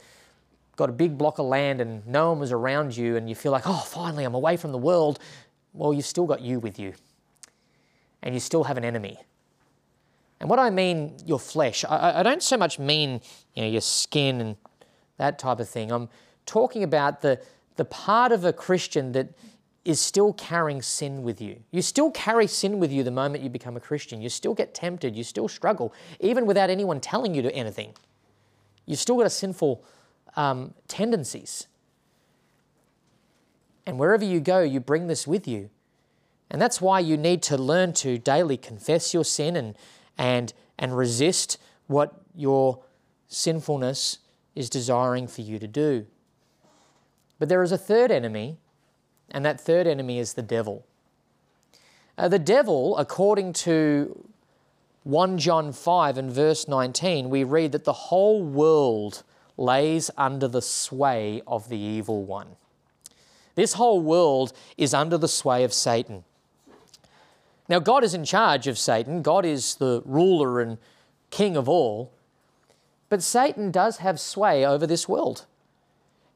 [0.76, 3.52] got a big block of land and no one was around you and you feel
[3.52, 5.18] like, oh, finally, I'm away from the world,
[5.72, 6.94] well, you've still got you with you,
[8.22, 9.18] and you still have an enemy.
[10.40, 13.20] And what I mean, your flesh, I, I don't so much mean
[13.54, 14.56] you know, your skin and
[15.16, 15.90] that type of thing.
[15.90, 16.08] I'm
[16.46, 17.40] talking about the,
[17.76, 19.28] the part of a Christian that
[19.84, 21.60] is still carrying sin with you.
[21.70, 24.20] You still carry sin with you the moment you become a Christian.
[24.20, 25.16] You still get tempted.
[25.16, 27.94] You still struggle, even without anyone telling you to anything.
[28.86, 29.82] You've still got a sinful
[30.36, 31.66] um, tendencies.
[33.88, 35.70] And wherever you go, you bring this with you.
[36.50, 39.74] And that's why you need to learn to daily confess your sin and,
[40.18, 42.84] and, and resist what your
[43.28, 44.18] sinfulness
[44.54, 46.06] is desiring for you to do.
[47.38, 48.58] But there is a third enemy,
[49.30, 50.84] and that third enemy is the devil.
[52.18, 54.28] Uh, the devil, according to
[55.04, 59.22] 1 John 5 and verse 19, we read that the whole world
[59.56, 62.56] lays under the sway of the evil one.
[63.58, 66.22] This whole world is under the sway of Satan.
[67.68, 70.78] Now, God is in charge of Satan, God is the ruler and
[71.30, 72.12] king of all,
[73.08, 75.44] but Satan does have sway over this world.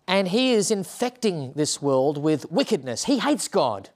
[0.08, 3.04] And he is infecting this world with wickedness.
[3.04, 3.90] He hates God.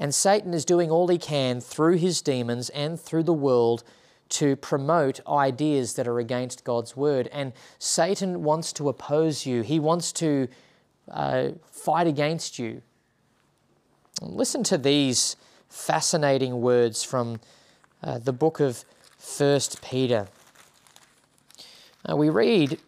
[0.00, 3.84] And Satan is doing all he can through his demons and through the world
[4.30, 7.28] to promote ideas that are against God's word.
[7.30, 9.62] And Satan wants to oppose you.
[9.62, 10.48] He wants to
[11.10, 12.82] uh, fight against you.
[14.22, 15.36] Listen to these
[15.68, 17.40] fascinating words from
[18.02, 18.84] uh, the book of
[19.18, 20.28] First Peter.
[22.08, 22.78] Uh, we read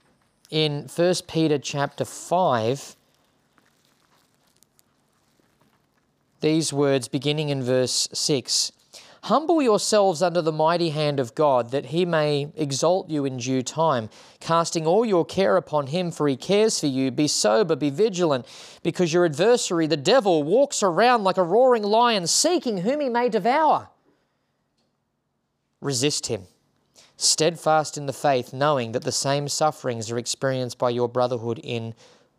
[0.50, 2.96] in First Peter chapter 5
[6.40, 8.72] these words beginning in verse 6
[9.28, 13.62] Humble yourselves under the mighty hand of God, that he may exalt you in due
[13.62, 14.08] time,
[14.40, 17.10] casting all your care upon him, for he cares for you.
[17.10, 18.46] Be sober, be vigilant,
[18.82, 23.28] because your adversary, the devil, walks around like a roaring lion, seeking whom he may
[23.28, 23.90] devour.
[25.82, 26.44] Resist him,
[27.18, 31.92] steadfast in the faith, knowing that the same sufferings are experienced by your brotherhood in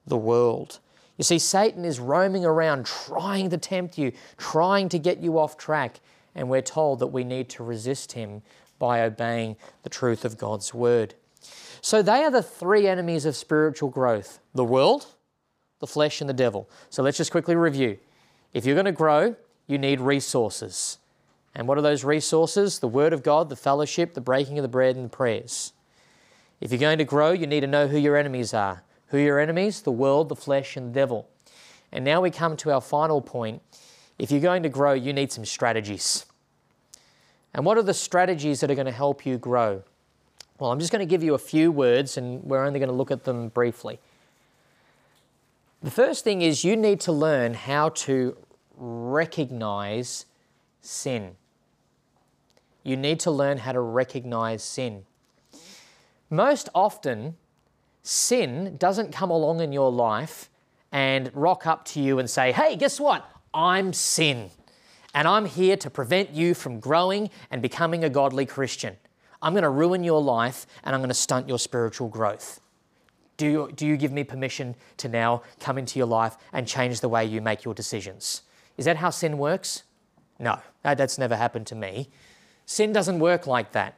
[0.07, 0.79] the world.
[1.19, 5.55] You see, Satan is roaming around trying to tempt you, trying to get you off
[5.55, 5.99] track
[6.39, 8.41] and we're told that we need to resist him
[8.79, 11.13] by obeying the truth of God's word.
[11.81, 15.07] So they are the three enemies of spiritual growth the world,
[15.79, 16.69] the flesh, and the devil.
[16.89, 17.97] So let's just quickly review.
[18.53, 19.35] If you're going to grow,
[19.67, 20.99] you need resources.
[21.53, 22.79] And what are those resources?
[22.79, 25.73] The Word of God, the fellowship, the breaking of the bread, and the prayers.
[26.61, 28.83] If you're going to grow, you need to know who your enemies are.
[29.07, 29.81] Who are your enemies?
[29.81, 31.27] The world, the flesh, and the devil.
[31.91, 33.61] And now we come to our final point
[34.19, 36.25] if you're going to grow, you need some strategies.
[37.53, 39.83] And what are the strategies that are going to help you grow?
[40.59, 42.95] Well, I'm just going to give you a few words and we're only going to
[42.95, 43.99] look at them briefly.
[45.81, 48.35] The first thing is you need to learn how to
[48.75, 50.25] recognize
[50.81, 51.35] sin.
[52.83, 55.05] You need to learn how to recognize sin.
[56.29, 57.35] most often,
[58.03, 60.49] sin doesn't come along in your life
[60.91, 63.29] and rock up to you and say, hey, guess what?
[63.53, 64.49] I'm sin.
[65.13, 68.97] And I'm here to prevent you from growing and becoming a godly Christian.
[69.41, 72.59] I'm going to ruin your life and I'm going to stunt your spiritual growth.
[73.37, 76.99] Do you, do you give me permission to now come into your life and change
[76.99, 78.41] the way you make your decisions?
[78.77, 79.83] Is that how sin works?
[80.39, 82.09] No, that's never happened to me.
[82.65, 83.95] Sin doesn't work like that.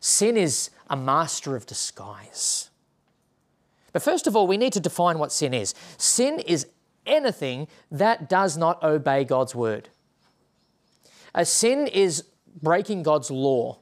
[0.00, 2.70] Sin is a master of disguise.
[3.92, 5.74] But first of all, we need to define what sin is.
[5.96, 6.66] Sin is
[7.06, 9.88] anything that does not obey God's word.
[11.34, 12.24] A sin is
[12.60, 13.78] breaking God's law.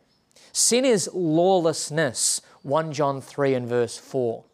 [0.52, 4.44] Sin is lawlessness, 1 John 3 and verse 4.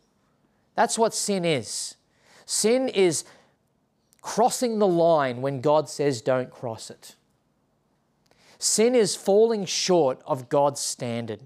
[0.75, 1.97] That's what sin is.
[2.47, 3.25] Sin is
[4.21, 7.15] crossing the line when God says don't cross it.
[8.59, 11.41] Sin is falling short of God's standard.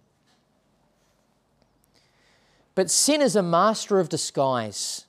[2.75, 5.07] But sin is a master of disguise.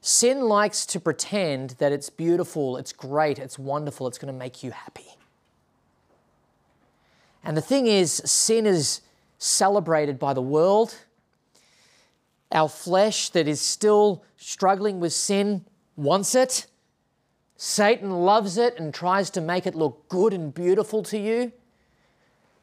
[0.00, 4.62] Sin likes to pretend that it's beautiful, it's great, it's wonderful, it's going to make
[4.62, 5.15] you happy.
[7.46, 9.02] And the thing is, sin is
[9.38, 10.96] celebrated by the world.
[12.50, 16.66] Our flesh that is still struggling with sin wants it.
[17.56, 21.52] Satan loves it and tries to make it look good and beautiful to you.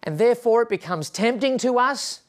[0.03, 2.21] And therefore, it becomes tempting to us.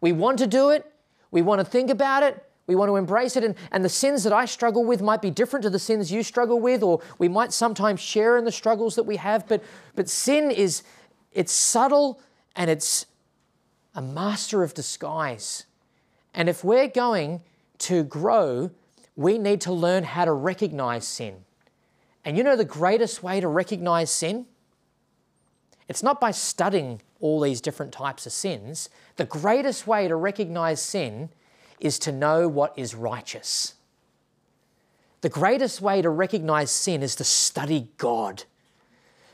[0.00, 0.90] We want to do it,
[1.30, 2.42] we want to think about it.
[2.66, 3.44] We want to embrace it.
[3.44, 6.22] And, and the sins that I struggle with might be different to the sins you
[6.22, 9.48] struggle with, or we might sometimes share in the struggles that we have.
[9.48, 10.82] But, but sin is,
[11.38, 12.20] it's subtle
[12.56, 13.06] and it's
[13.94, 15.66] a master of disguise.
[16.34, 17.42] And if we're going
[17.78, 18.72] to grow,
[19.14, 21.44] we need to learn how to recognize sin.
[22.24, 24.46] And you know the greatest way to recognize sin?
[25.86, 28.90] It's not by studying all these different types of sins.
[29.14, 31.28] The greatest way to recognize sin
[31.78, 33.74] is to know what is righteous.
[35.20, 38.42] The greatest way to recognize sin is to study God.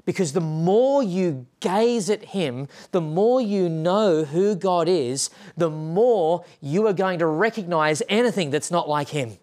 [0.05, 5.71] Because the more you gaze at Him, the more you know who God is, the
[5.71, 9.39] more you are going to recognize anything that's not like Him.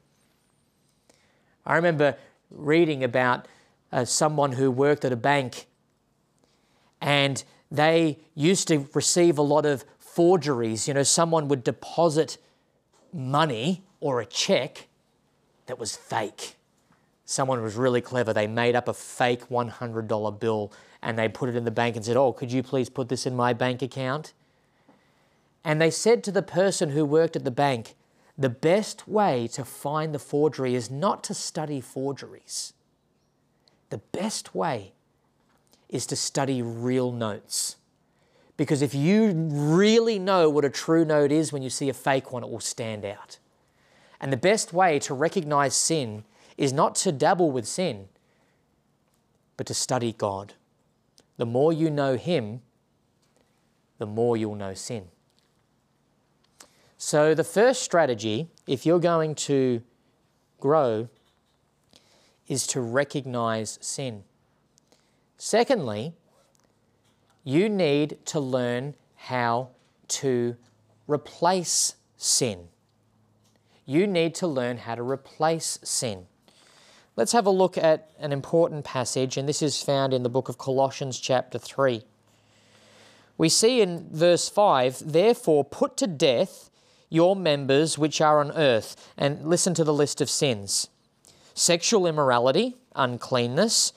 [1.66, 2.16] I remember
[2.52, 3.48] reading about
[3.92, 5.66] uh, someone who worked at a bank
[7.00, 10.88] and they used to receive a lot of forgeries.
[10.88, 12.38] You know, someone would deposit
[13.14, 14.88] money or a check
[15.66, 16.56] that was fake.
[17.32, 18.34] Someone was really clever.
[18.34, 22.04] They made up a fake $100 bill and they put it in the bank and
[22.04, 24.34] said, Oh, could you please put this in my bank account?
[25.64, 27.96] And they said to the person who worked at the bank,
[28.38, 32.74] the best way to find the forgery is not to study forgeries.
[33.92, 34.92] The best way
[35.88, 37.78] is to study real notes.
[38.58, 42.34] Because if you really know what a true note is when you see a fake
[42.34, 43.38] one, it will stand out.
[44.20, 46.26] And the best way to recognize sin
[46.62, 48.08] is not to dabble with sin,
[49.58, 50.54] but to study God.
[51.38, 52.62] The more you know Him,
[53.98, 55.08] the more you'll know sin.
[57.00, 59.82] So, the first strategy, if you're going to
[60.60, 61.10] grow,
[62.48, 64.24] is to recognize sin.
[65.38, 66.14] Secondly,
[67.44, 69.70] you need to learn how
[70.10, 70.56] to
[71.08, 72.68] replace sin.
[73.88, 76.28] You need to learn how to replace sin.
[77.22, 80.50] Let's have a look at an important passage, and this is found in the book
[80.50, 82.02] of Colossians, chapter 3.
[83.38, 86.72] We see in verse 5 Therefore, put to death
[87.10, 90.90] your members which are on earth, and listen to the list of sins
[91.54, 93.94] sexual immorality, uncleanness,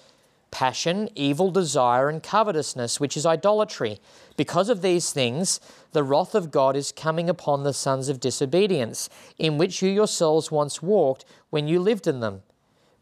[0.51, 4.01] passion, evil desire, and covetousness, which is idolatry.
[4.37, 5.61] Because of these things,
[5.93, 9.09] the wrath of God is coming upon the sons of disobedience,
[9.39, 12.43] in which you yourselves once walked when you lived in them.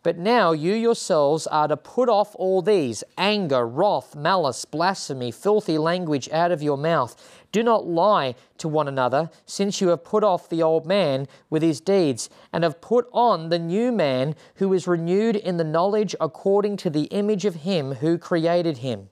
[0.02, 5.78] But now you yourselves are to put off all these anger, wrath, malice, blasphemy, filthy
[5.78, 7.14] language out of your mouth.
[7.52, 11.62] Do not lie to one another, since you have put off the old man with
[11.62, 16.16] his deeds, and have put on the new man who is renewed in the knowledge
[16.20, 19.08] according to the image of him who created him.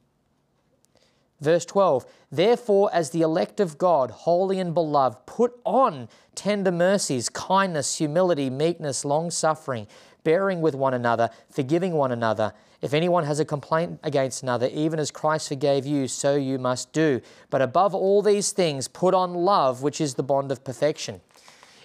[1.40, 7.28] Verse 12 Therefore, as the elect of God, holy and beloved, put on tender mercies,
[7.28, 9.86] kindness, humility, meekness, long suffering
[10.24, 12.52] bearing with one another, forgiving one another.
[12.82, 16.92] If anyone has a complaint against another, even as Christ forgave you, so you must
[16.92, 17.20] do.
[17.50, 21.20] But above all these things, put on love, which is the bond of perfection.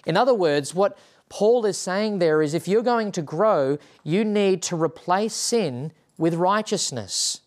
[0.06, 0.96] In other words, what
[1.28, 5.92] Paul is saying there is if you're going to grow, you need to replace sin
[6.16, 7.40] with righteousness.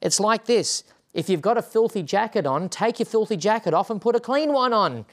[0.00, 3.88] It's like this if you've got a filthy jacket on, take your filthy jacket off
[3.88, 5.06] and put a clean one on.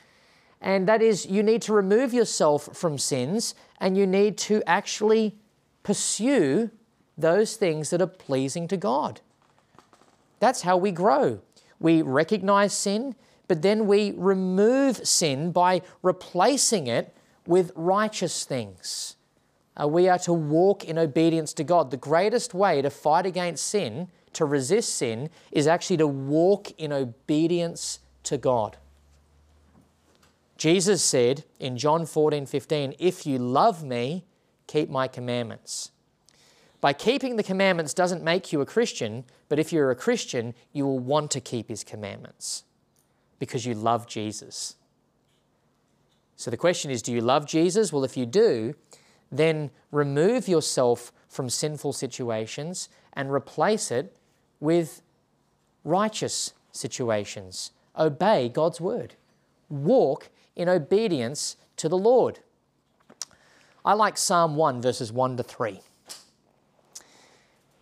[0.63, 5.35] And that is, you need to remove yourself from sins and you need to actually
[5.83, 6.71] pursue
[7.17, 9.19] those things that are pleasing to God.
[10.39, 11.41] That's how we grow.
[11.81, 13.15] We recognize sin,
[13.49, 17.13] but then we remove sin by replacing it
[17.45, 19.17] with righteous things.
[19.79, 21.91] Uh, we are to walk in obedience to God.
[21.91, 26.93] The greatest way to fight against sin, to resist sin, is actually to walk in
[26.93, 28.77] obedience to God.
[30.63, 34.23] Jesus said in John 14, 15, If you love me,
[34.65, 35.91] keep my commandments.
[36.79, 40.85] By keeping the commandments doesn't make you a Christian, but if you're a Christian, you
[40.85, 42.63] will want to keep his commandments
[43.39, 44.77] because you love Jesus.
[46.37, 47.91] So the question is do you love Jesus?
[47.91, 48.73] Well, if you do,
[49.29, 54.15] then remove yourself from sinful situations and replace it
[54.61, 55.01] with
[55.83, 57.71] righteous situations.
[57.99, 59.15] Obey God's word.
[59.67, 62.39] Walk in obedience to the Lord.
[63.85, 65.81] I like Psalm 1, verses 1 to 3.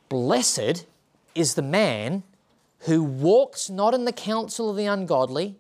[0.09, 0.85] Blessed
[1.35, 2.23] is the man
[2.79, 5.57] who walks not in the counsel of the ungodly,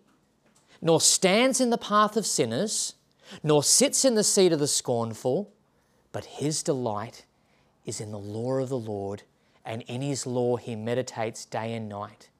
[0.81, 2.95] nor stands in the path of sinners,
[3.43, 5.51] nor sits in the seat of the scornful,
[6.11, 7.25] but his delight
[7.85, 9.21] is in the law of the Lord,
[9.63, 12.30] and in his law he meditates day and night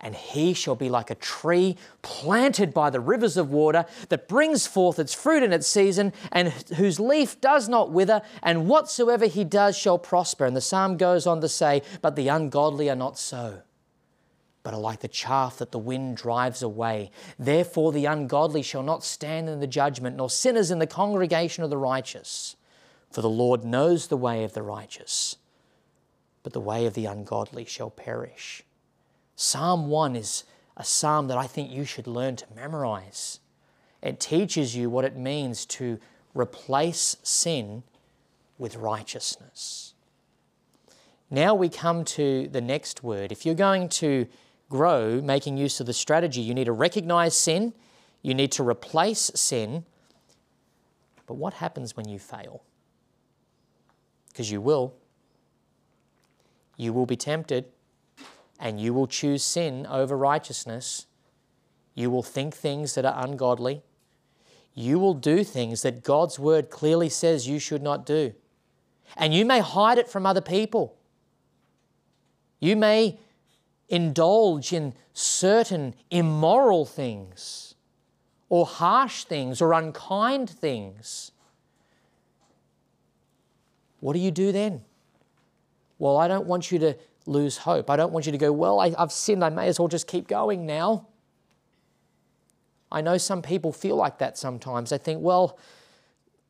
[0.00, 4.66] and he shall be like a tree planted by the rivers of water that brings
[4.66, 9.44] forth its fruit in its season and whose leaf does not wither, and whatsoever he
[9.44, 10.46] does shall prosper.
[10.46, 13.62] And the psalm goes on to say, But the ungodly are not so.
[14.62, 17.10] But are like the chaff that the wind drives away.
[17.38, 21.70] Therefore, the ungodly shall not stand in the judgment, nor sinners in the congregation of
[21.70, 22.56] the righteous.
[23.10, 25.36] For the Lord knows the way of the righteous,
[26.42, 28.62] but the way of the ungodly shall perish.
[29.40, 30.42] Psalm 1 is
[30.76, 33.38] a psalm that I think you should learn to memorize.
[34.02, 36.00] It teaches you what it means to
[36.34, 37.84] replace sin
[38.58, 39.94] with righteousness.
[41.30, 43.30] Now we come to the next word.
[43.30, 44.26] If you're going to
[44.68, 47.74] grow making use of the strategy, you need to recognize sin,
[48.22, 49.84] you need to replace sin.
[51.28, 52.64] But what happens when you fail?
[54.30, 54.94] Because you will.
[56.76, 57.66] You will be tempted
[58.58, 61.06] and you will choose sin over righteousness.
[61.94, 63.82] You will think things that are ungodly.
[64.74, 68.34] You will do things that God's word clearly says you should not do.
[69.16, 70.96] And you may hide it from other people.
[72.60, 73.18] You may
[73.88, 77.74] indulge in certain immoral things,
[78.48, 81.32] or harsh things, or unkind things.
[84.00, 84.82] What do you do then?
[85.98, 86.96] Well, I don't want you to
[87.28, 87.90] lose hope.
[87.90, 90.06] I don't want you to go, well, I, have sinned, I may as well just
[90.06, 91.06] keep going now.
[92.90, 94.90] I know some people feel like that sometimes.
[94.90, 95.58] They think, well,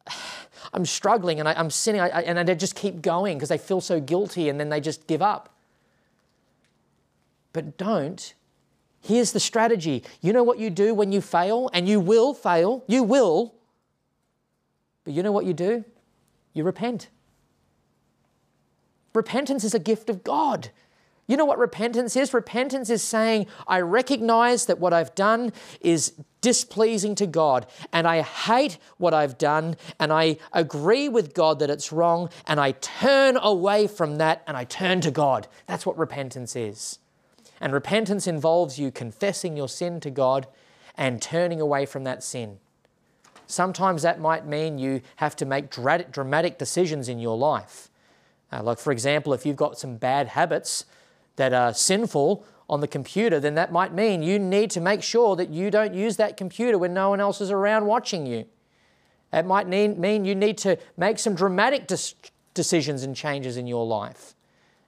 [0.73, 3.81] I'm struggling and I, am sinning, I, and they just keep going because they feel
[3.81, 5.55] so guilty and then they just give up.
[7.53, 8.35] But don't.
[9.01, 10.05] Here's the strategy.
[10.21, 13.55] You know what you do when you fail, and you will fail, you will.
[15.05, 15.85] But you know what you do?
[16.53, 17.09] You repent.
[19.19, 20.71] Repentance is a gift of God.
[21.27, 22.33] You know what repentance is?
[22.33, 28.23] Repentance is saying, I recognize that what I've done is displeasing to God, and I
[28.23, 33.37] hate what I've done, and I agree with God that it's wrong, and I turn
[33.37, 35.49] away from that and I turn to God.
[35.67, 37.01] That's what repentance is.
[37.61, 40.47] And repentance involves you confessing your sin to God
[40.97, 42.61] and turning away from that sin.
[43.49, 47.91] Sometimes that might mean you have to make dramatic decisions in your life.
[48.53, 50.85] Uh, like, for example, if you've got some bad habits
[51.37, 55.37] that are sinful on the computer, then that might mean you need to make sure
[55.37, 58.47] that you don't use that computer when no one else is around watching you.
[59.33, 61.87] It might mean you need to make some dramatic
[62.55, 64.35] decisions and changes in your life.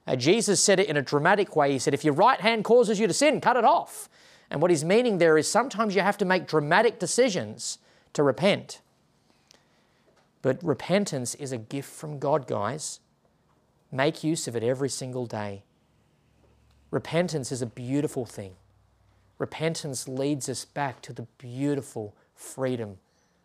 [0.07, 1.71] Uh, Jesus said it in a dramatic way.
[1.71, 4.09] He said, If your right hand causes you to sin, cut it off.
[4.49, 7.77] And what he's meaning there is sometimes you have to make dramatic decisions
[8.13, 8.81] to repent.
[10.41, 12.99] But repentance is a gift from God, guys.
[13.91, 15.63] Make use of it every single day.
[16.91, 18.55] Repentance is a beautiful thing.
[19.37, 22.97] Repentance leads us back to the beautiful freedom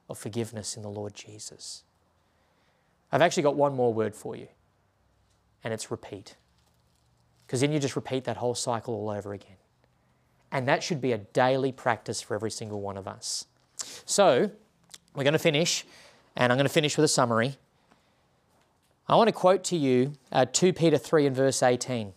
[0.09, 1.85] of forgiveness in the Lord Jesus.
[3.11, 4.49] I've actually got one more word for you,
[5.65, 6.37] and it's repeat.
[7.47, 9.57] Because then you just repeat that whole cycle all over again.
[10.51, 13.47] And that should be a daily practice for every single one of us.
[14.05, 14.51] So,
[15.15, 15.85] we're going to finish,
[16.37, 17.57] and I'm going to finish with a summary.
[19.09, 22.13] I want to quote to you uh, 2 Peter 3 and verse 18.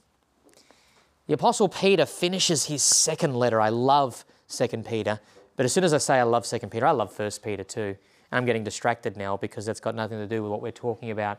[1.28, 3.62] The Apostle Peter finishes his second letter.
[3.62, 5.20] I love 2 Peter
[5.56, 7.96] But as soon as I say I love 2 Peter, I love 1 Peter too.
[8.32, 11.38] I'm getting distracted now because that's got nothing to do with what we're talking about.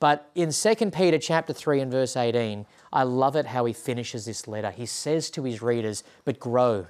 [0.00, 4.26] But in 2 Peter chapter 3 and verse 18, I love it how he finishes
[4.26, 4.70] this letter.
[4.70, 6.88] He says to his readers, "But grow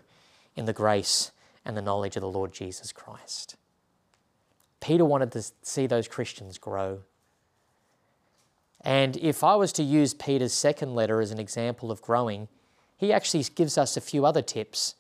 [0.57, 1.31] in the grace
[1.65, 3.57] and the knowledge of the Lord Jesus Christ."
[4.81, 7.03] Peter wanted to see those Christians grow.
[8.85, 12.49] And if I was to use Peter's second letter as an example of growing,
[12.97, 14.95] he actually gives us a few other tips,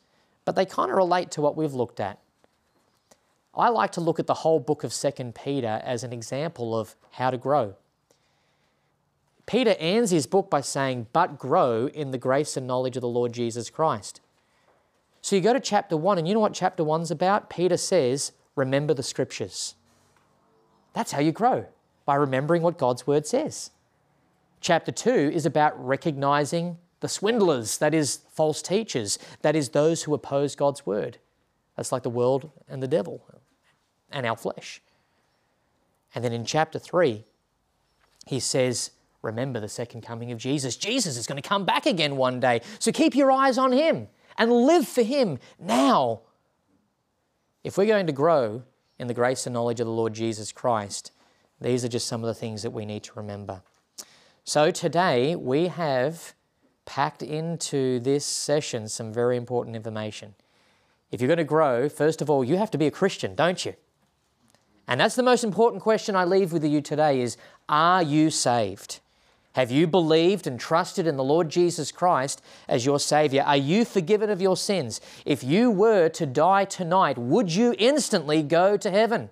[0.45, 2.19] but they kind of relate to what we've looked at.
[3.55, 6.95] I like to look at the whole book of 2 Peter as an example of
[7.13, 7.75] how to grow.
[9.47, 13.09] Peter ends his book by saying, But grow in the grace and knowledge of the
[13.09, 14.21] Lord Jesus Christ.
[15.21, 17.51] So you go to chapter 1, and you know what chapter 1's about?
[17.51, 19.75] Peter says, Remember the scriptures.
[20.95, 21.67] That's how you grow,
[22.05, 23.71] by remembering what God's word says.
[24.61, 30.15] Chapter 2 is about recognizing the swindlers, that is, false teachers, that is, those who
[30.15, 31.19] oppose God's word.
[31.77, 33.25] That's like the world and the devil
[34.11, 34.81] and our flesh.
[36.15, 37.25] And then in chapter 3,
[38.27, 38.93] he says,
[39.23, 40.77] Remember the second coming of Jesus.
[40.77, 42.61] Jesus is going to come back again one day.
[42.81, 46.23] So keep your eyes on him and live for him now.
[47.63, 48.65] If we're going to grow
[48.99, 51.13] in the grace and knowledge of the Lord Jesus Christ,
[51.63, 53.63] these are just some of the things that we need to remember.
[54.45, 56.35] So today we have
[56.85, 60.35] packed into this session some very important information.
[61.11, 63.65] If you're going to grow, first of all, you have to be a Christian, don't
[63.65, 63.75] you?
[64.89, 67.37] And that's the most important question I leave with you today is
[67.69, 69.01] are you saved?
[69.53, 73.43] Have you believed and trusted in the Lord Jesus Christ as your Savior?
[73.43, 75.01] Are you forgiven of your sins?
[75.27, 79.29] If you were to die tonight, would you instantly go to heaven?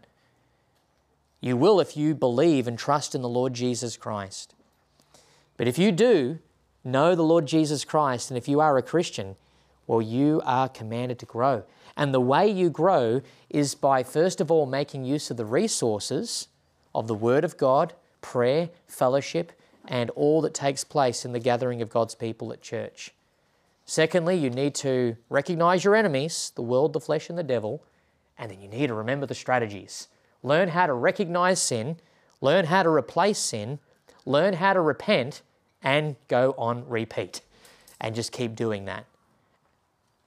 [1.40, 4.54] You will if you believe and trust in the Lord Jesus Christ.
[5.56, 6.38] But if you do
[6.84, 9.36] know the Lord Jesus Christ and if you are a Christian,
[9.86, 11.64] well, you are commanded to grow.
[11.96, 16.48] And the way you grow is by, first of all, making use of the resources
[16.94, 19.52] of the Word of God, prayer, fellowship,
[19.88, 23.12] and all that takes place in the gathering of God's people at church.
[23.84, 27.82] Secondly, you need to recognize your enemies, the world, the flesh, and the devil,
[28.38, 30.06] and then you need to remember the strategies.
[30.42, 31.96] Learn how to recognize sin,
[32.40, 33.78] learn how to replace sin,
[34.24, 35.42] learn how to repent,
[35.82, 37.42] and go on repeat
[38.00, 39.06] and just keep doing that.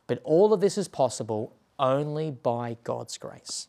[0.07, 3.67] But all of this is possible only by God's grace.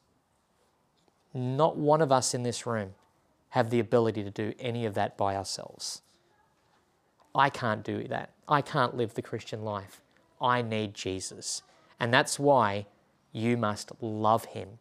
[1.33, 2.95] Not one of us in this room
[3.51, 6.03] have the ability to do any of that by ourselves.
[7.35, 8.31] I can't do that.
[8.49, 10.01] I can't live the Christian life.
[10.41, 11.63] I need Jesus.
[11.99, 12.87] And that's why
[13.33, 14.79] you must love him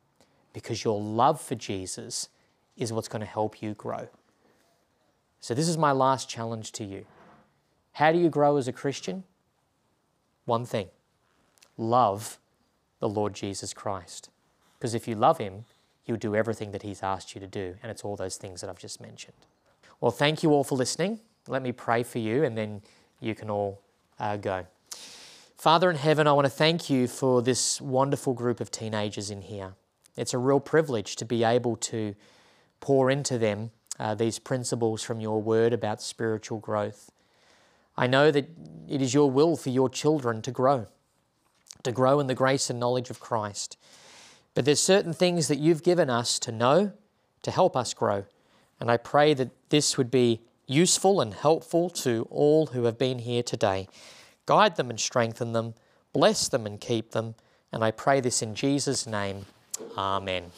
[0.54, 2.30] because your love for Jesus
[2.78, 4.08] is what's going to help you grow.
[5.40, 7.06] So, this is my last challenge to you.
[7.94, 9.24] How do you grow as a Christian?
[10.46, 10.88] One thing
[11.78, 12.40] love
[13.00, 14.30] the Lord Jesus Christ.
[14.78, 15.66] Because if you love Him,
[16.06, 17.76] you'll do everything that He's asked you to do.
[17.82, 19.36] And it's all those things that I've just mentioned.
[20.00, 21.20] Well, thank you all for listening.
[21.48, 22.82] Let me pray for you, and then
[23.20, 23.82] you can all
[24.20, 24.66] uh, go.
[25.58, 29.42] Father in heaven, I want to thank you for this wonderful group of teenagers in
[29.42, 29.74] here.
[30.16, 32.16] It's a real privilege to be able to
[32.80, 37.12] pour into them uh, these principles from your word about spiritual growth.
[37.96, 38.50] I know that
[38.90, 40.88] it is your will for your children to grow,
[41.84, 43.78] to grow in the grace and knowledge of Christ.
[44.56, 46.94] But there's certain things that you've given us to know
[47.44, 48.26] to help us grow.
[48.80, 53.20] And I pray that this would be useful and helpful to all who have been
[53.20, 53.88] here today.
[54.46, 55.74] Guide them and strengthen them,
[56.12, 57.36] bless them and keep them.
[57.72, 59.46] And I pray this in Jesus' name.
[59.98, 60.54] Amen.